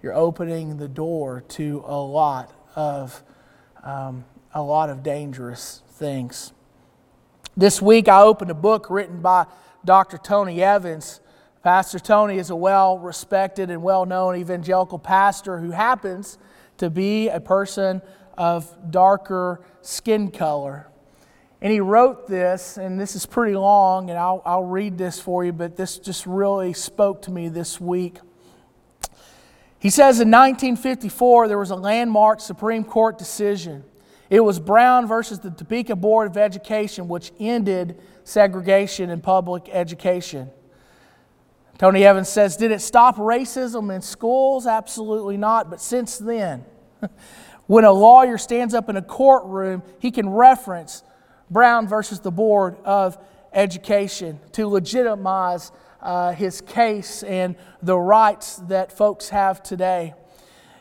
you're 0.02 0.14
opening 0.14 0.78
the 0.78 0.88
door 0.88 1.44
to 1.48 1.84
a 1.86 2.00
lot 2.00 2.52
of 2.74 3.22
um, 3.82 4.24
a 4.52 4.62
lot 4.62 4.90
of 4.90 5.02
dangerous 5.02 5.82
things. 5.92 6.52
This 7.56 7.80
week, 7.80 8.08
I 8.08 8.22
opened 8.22 8.50
a 8.50 8.54
book 8.54 8.90
written 8.90 9.20
by 9.20 9.46
Dr. 9.84 10.18
Tony 10.18 10.62
Evans. 10.62 11.20
Pastor 11.62 11.98
Tony 11.98 12.38
is 12.38 12.50
a 12.50 12.56
well 12.56 12.98
respected 12.98 13.70
and 13.70 13.82
well 13.82 14.06
known 14.06 14.36
evangelical 14.36 14.98
pastor 14.98 15.58
who 15.58 15.70
happens 15.70 16.38
to 16.78 16.88
be 16.88 17.28
a 17.28 17.40
person 17.40 18.00
of 18.40 18.90
darker 18.90 19.60
skin 19.82 20.30
color. 20.30 20.88
And 21.60 21.70
he 21.70 21.78
wrote 21.78 22.26
this, 22.26 22.78
and 22.78 22.98
this 22.98 23.14
is 23.14 23.26
pretty 23.26 23.54
long, 23.54 24.08
and 24.08 24.18
I'll, 24.18 24.40
I'll 24.46 24.64
read 24.64 24.96
this 24.96 25.20
for 25.20 25.44
you, 25.44 25.52
but 25.52 25.76
this 25.76 25.98
just 25.98 26.24
really 26.24 26.72
spoke 26.72 27.20
to 27.22 27.30
me 27.30 27.50
this 27.50 27.78
week. 27.78 28.16
He 29.78 29.90
says 29.90 30.20
in 30.20 30.30
1954, 30.30 31.48
there 31.48 31.58
was 31.58 31.70
a 31.70 31.76
landmark 31.76 32.40
Supreme 32.40 32.82
Court 32.82 33.18
decision. 33.18 33.84
It 34.30 34.40
was 34.40 34.58
Brown 34.58 35.06
versus 35.06 35.40
the 35.40 35.50
Topeka 35.50 35.94
Board 35.94 36.30
of 36.30 36.38
Education, 36.38 37.08
which 37.08 37.32
ended 37.38 38.00
segregation 38.24 39.10
in 39.10 39.20
public 39.20 39.68
education. 39.70 40.48
Tony 41.76 42.06
Evans 42.06 42.30
says, 42.30 42.56
Did 42.56 42.70
it 42.70 42.80
stop 42.80 43.16
racism 43.16 43.94
in 43.94 44.00
schools? 44.00 44.66
Absolutely 44.66 45.36
not. 45.36 45.68
But 45.68 45.82
since 45.82 46.16
then, 46.16 46.64
when 47.70 47.84
a 47.84 47.92
lawyer 47.92 48.36
stands 48.36 48.74
up 48.74 48.88
in 48.88 48.96
a 48.96 49.02
courtroom, 49.02 49.84
he 50.00 50.10
can 50.10 50.28
reference 50.28 51.04
Brown 51.48 51.86
versus 51.86 52.18
the 52.18 52.32
Board 52.32 52.76
of 52.84 53.16
Education 53.52 54.40
to 54.50 54.66
legitimize 54.66 55.70
uh, 56.02 56.32
his 56.32 56.60
case 56.62 57.22
and 57.22 57.54
the 57.80 57.96
rights 57.96 58.56
that 58.66 58.90
folks 58.90 59.28
have 59.28 59.62
today. 59.62 60.14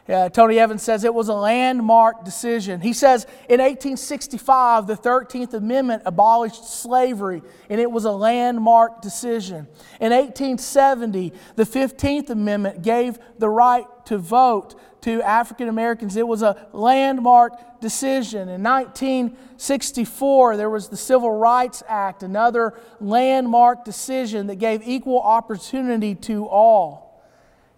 Uh, 0.10 0.30
Tony 0.30 0.58
Evans 0.58 0.82
says 0.82 1.04
it 1.04 1.13
was 1.13 1.28
a 1.28 1.36
landmark 1.36 2.25
decision. 2.25 2.82
He 2.82 2.93
says 2.93 3.25
in 3.47 3.60
1865, 3.60 4.88
the 4.88 4.97
13th 4.97 5.54
Amendment 5.54 6.02
abolished 6.08 6.67
slavery, 6.67 7.43
and 7.69 7.80
it 7.80 7.91
was 7.91 8.06
a 8.06 8.12
landmark 8.12 9.04
decision. 9.04 9.67
In 10.02 10.12
1870, 10.12 11.34
the 11.56 11.65
15th 11.65 12.32
Amendment 12.32 12.82
gave 12.82 13.19
the 13.38 13.49
right 13.49 13.86
to 14.06 14.17
vote 14.17 14.73
to 15.02 15.22
African 15.22 15.70
Americans. 15.70 16.16
It 16.16 16.28
was 16.28 16.42
a 16.42 16.68
landmark 16.74 17.80
decision. 17.80 18.50
In 18.50 18.64
1964, 18.64 20.58
there 20.58 20.70
was 20.70 20.90
the 20.90 20.98
Civil 20.98 21.32
Rights 21.32 21.84
Act, 21.88 22.24
another 22.24 22.74
landmark 23.00 23.86
decision 23.86 24.48
that 24.48 24.56
gave 24.56 24.82
equal 24.86 25.22
opportunity 25.22 26.16
to 26.16 26.46
all. 26.48 27.24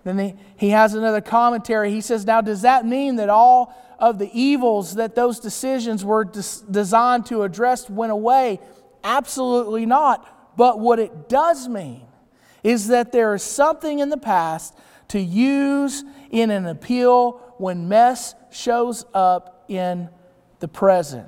Then 0.03 0.17
he, 0.17 0.35
he 0.57 0.69
has 0.69 0.95
another 0.95 1.21
commentary. 1.21 1.91
He 1.91 2.01
says, 2.01 2.25
Now, 2.25 2.41
does 2.41 2.63
that 2.63 2.85
mean 2.85 3.17
that 3.17 3.29
all 3.29 3.75
of 3.99 4.17
the 4.17 4.31
evils 4.33 4.95
that 4.95 5.13
those 5.13 5.39
decisions 5.39 6.03
were 6.03 6.25
des- 6.25 6.63
designed 6.69 7.27
to 7.27 7.43
address 7.43 7.89
went 7.89 8.11
away? 8.11 8.59
Absolutely 9.03 9.85
not. 9.85 10.57
But 10.57 10.79
what 10.79 10.99
it 10.99 11.29
does 11.29 11.67
mean 11.67 12.01
is 12.63 12.87
that 12.87 13.11
there 13.11 13.33
is 13.33 13.43
something 13.43 13.99
in 13.99 14.09
the 14.09 14.17
past 14.17 14.75
to 15.09 15.19
use 15.19 16.03
in 16.31 16.49
an 16.49 16.65
appeal 16.65 17.33
when 17.57 17.87
mess 17.87 18.33
shows 18.49 19.05
up 19.13 19.65
in 19.67 20.09
the 20.59 20.67
present. 20.67 21.27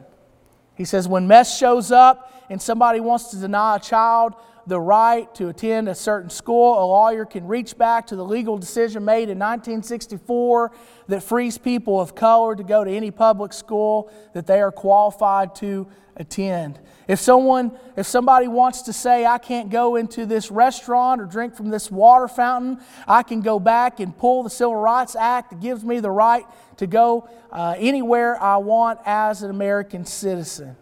He 0.76 0.86
says, 0.86 1.08
when 1.08 1.28
mess 1.28 1.58
shows 1.58 1.92
up 1.92 2.46
and 2.50 2.62
somebody 2.62 3.00
wants 3.00 3.26
to 3.32 3.38
deny 3.38 3.76
a 3.76 3.80
child 3.80 4.34
the 4.66 4.80
right 4.80 5.34
to 5.36 5.50
attend 5.50 5.90
a 5.90 5.96
certain 5.96 6.30
school, 6.30 6.74
a 6.74 6.86
lawyer 6.86 7.26
can 7.26 7.48
reach 7.48 7.78
back 7.78 8.08
to 8.08 8.16
the 8.16 8.24
legal 8.24 8.58
decision 8.58 9.04
made 9.04 9.30
in 9.30 9.40
1964 9.40 10.72
that 11.08 11.22
frees 11.22 11.58
people 11.58 12.00
of 12.00 12.16
color 12.16 12.56
to 12.56 12.64
go 12.64 12.84
to 12.84 12.92
any 12.92 13.12
public 13.12 13.54
school 13.54 14.12
that 14.34 14.48
they 14.48 14.62
are 14.62 14.72
qualified 14.72 15.56
to 15.56 15.88
attend. 16.16 16.80
If 17.08 17.20
someone 17.20 17.78
if 17.98 18.06
somebody 18.06 18.48
wants 18.48 18.84
to 18.84 18.94
say 18.94 19.26
I 19.26 19.38
can't 19.38 19.70
go 19.70 19.96
into 19.96 20.26
this 20.26 20.52
restaurant 20.52 21.20
or 21.22 21.26
drink 21.26 21.56
from 21.56 21.70
this 21.70 21.92
water 21.92 22.28
fountain, 22.28 22.80
I 23.08 23.24
can 23.24 23.42
go 23.42 23.60
back 23.60 24.00
and 24.00 24.16
pull 24.16 24.44
the 24.44 24.50
Civil 24.50 24.76
Rights 24.76 25.16
Act 25.16 25.50
that 25.50 25.60
gives 25.60 25.84
me 25.84 26.00
the 26.00 26.12
right 26.12 26.46
to 26.78 26.88
go 26.88 27.30
uh, 27.52 27.76
anywhere 27.78 28.42
I 28.42 28.58
want 28.58 29.00
as 29.06 29.44
an 29.44 29.50
American 29.50 30.06
citizen. 30.06 30.78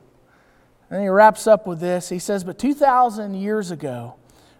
And 0.92 1.02
he 1.02 1.08
wraps 1.08 1.48
up 1.48 1.66
with 1.66 1.80
this. 1.80 2.10
He 2.10 2.20
says, 2.20 2.44
But 2.44 2.60
2,000 2.60 3.34
years 3.34 3.72
ago, 3.72 4.16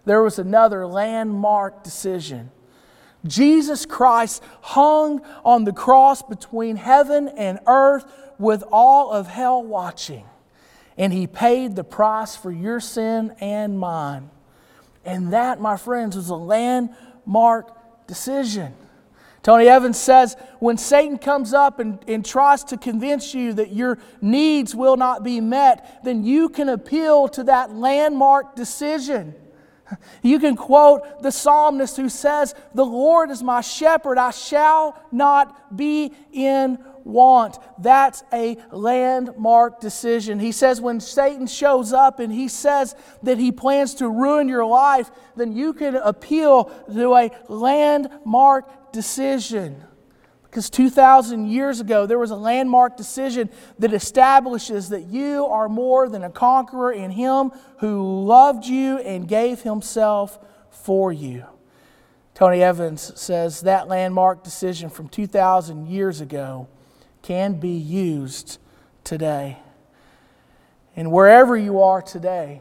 there 0.06 0.22
was 0.22 0.38
another 0.38 0.86
landmark 0.86 1.84
decision. 1.84 2.50
Jesus 3.26 3.86
Christ 3.86 4.42
hung 4.62 5.20
on 5.44 5.64
the 5.64 5.72
cross 5.72 6.22
between 6.22 6.76
heaven 6.76 7.28
and 7.28 7.60
earth 7.66 8.04
with 8.38 8.64
all 8.72 9.12
of 9.12 9.28
hell 9.28 9.62
watching. 9.62 10.24
And 10.96 11.12
he 11.12 11.26
paid 11.26 11.76
the 11.76 11.84
price 11.84 12.34
for 12.34 12.50
your 12.50 12.80
sin 12.80 13.34
and 13.38 13.78
mine. 13.78 14.30
And 15.04 15.32
that, 15.32 15.60
my 15.60 15.76
friends, 15.76 16.16
was 16.16 16.30
a 16.30 16.34
landmark 16.34 18.06
decision. 18.06 18.74
Tony 19.42 19.66
Evans 19.66 19.98
says 19.98 20.36
when 20.60 20.76
Satan 20.76 21.18
comes 21.18 21.52
up 21.52 21.80
and, 21.80 21.98
and 22.06 22.24
tries 22.24 22.62
to 22.64 22.76
convince 22.76 23.34
you 23.34 23.52
that 23.54 23.72
your 23.72 23.98
needs 24.20 24.74
will 24.74 24.96
not 24.96 25.24
be 25.24 25.40
met, 25.40 26.04
then 26.04 26.24
you 26.24 26.48
can 26.48 26.68
appeal 26.68 27.28
to 27.28 27.44
that 27.44 27.72
landmark 27.72 28.54
decision. 28.54 29.34
You 30.22 30.38
can 30.38 30.56
quote 30.56 31.22
the 31.22 31.30
psalmist 31.30 31.96
who 31.96 32.08
says, 32.08 32.54
The 32.74 32.84
Lord 32.84 33.30
is 33.30 33.42
my 33.42 33.60
shepherd, 33.60 34.16
I 34.16 34.30
shall 34.30 34.98
not 35.12 35.76
be 35.76 36.12
in 36.32 36.78
want. 37.04 37.58
That's 37.78 38.22
a 38.32 38.56
landmark 38.70 39.80
decision. 39.80 40.38
He 40.38 40.52
says, 40.52 40.80
when 40.80 41.00
Satan 41.00 41.46
shows 41.46 41.92
up 41.92 42.20
and 42.20 42.32
he 42.32 42.48
says 42.48 42.94
that 43.22 43.38
he 43.38 43.52
plans 43.52 43.94
to 43.96 44.08
ruin 44.08 44.48
your 44.48 44.64
life, 44.64 45.10
then 45.36 45.52
you 45.52 45.72
can 45.72 45.96
appeal 45.96 46.64
to 46.92 47.14
a 47.14 47.30
landmark 47.48 48.70
decision. 48.92 49.82
Because 50.42 50.68
2,000 50.68 51.46
years 51.46 51.80
ago, 51.80 52.04
there 52.04 52.18
was 52.18 52.30
a 52.30 52.36
landmark 52.36 52.96
decision 52.98 53.48
that 53.78 53.94
establishes 53.94 54.90
that 54.90 55.04
you 55.04 55.46
are 55.46 55.68
more 55.68 56.10
than 56.10 56.22
a 56.24 56.30
conqueror 56.30 56.92
in 56.92 57.10
Him 57.10 57.52
who 57.78 58.24
loved 58.24 58.66
you 58.66 58.98
and 58.98 59.26
gave 59.26 59.62
Himself 59.62 60.38
for 60.70 61.10
you. 61.10 61.46
Tony 62.34 62.62
Evans 62.62 63.18
says 63.18 63.62
that 63.62 63.88
landmark 63.88 64.44
decision 64.44 64.90
from 64.90 65.08
2,000 65.08 65.86
years 65.86 66.20
ago 66.20 66.68
can 67.22 67.54
be 67.54 67.70
used 67.70 68.58
today. 69.04 69.58
And 70.96 71.10
wherever 71.10 71.56
you 71.56 71.80
are 71.80 72.02
today, 72.02 72.60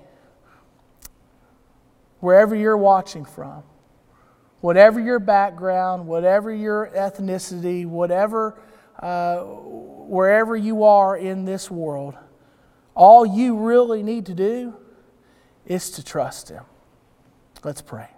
wherever 2.19 2.55
you're 2.55 2.77
watching 2.77 3.25
from, 3.25 3.63
whatever 4.61 4.99
your 4.99 5.19
background, 5.19 6.07
whatever 6.07 6.53
your 6.53 6.89
ethnicity, 6.95 7.85
whatever, 7.85 8.59
uh, 8.99 9.39
wherever 9.39 10.55
you 10.55 10.83
are 10.83 11.17
in 11.17 11.45
this 11.45 11.69
world, 11.69 12.15
all 12.95 13.25
you 13.25 13.57
really 13.57 14.03
need 14.03 14.25
to 14.27 14.33
do 14.33 14.75
is 15.65 15.91
to 15.91 16.03
trust 16.03 16.49
Him. 16.49 16.63
Let's 17.63 17.81
pray. 17.81 18.09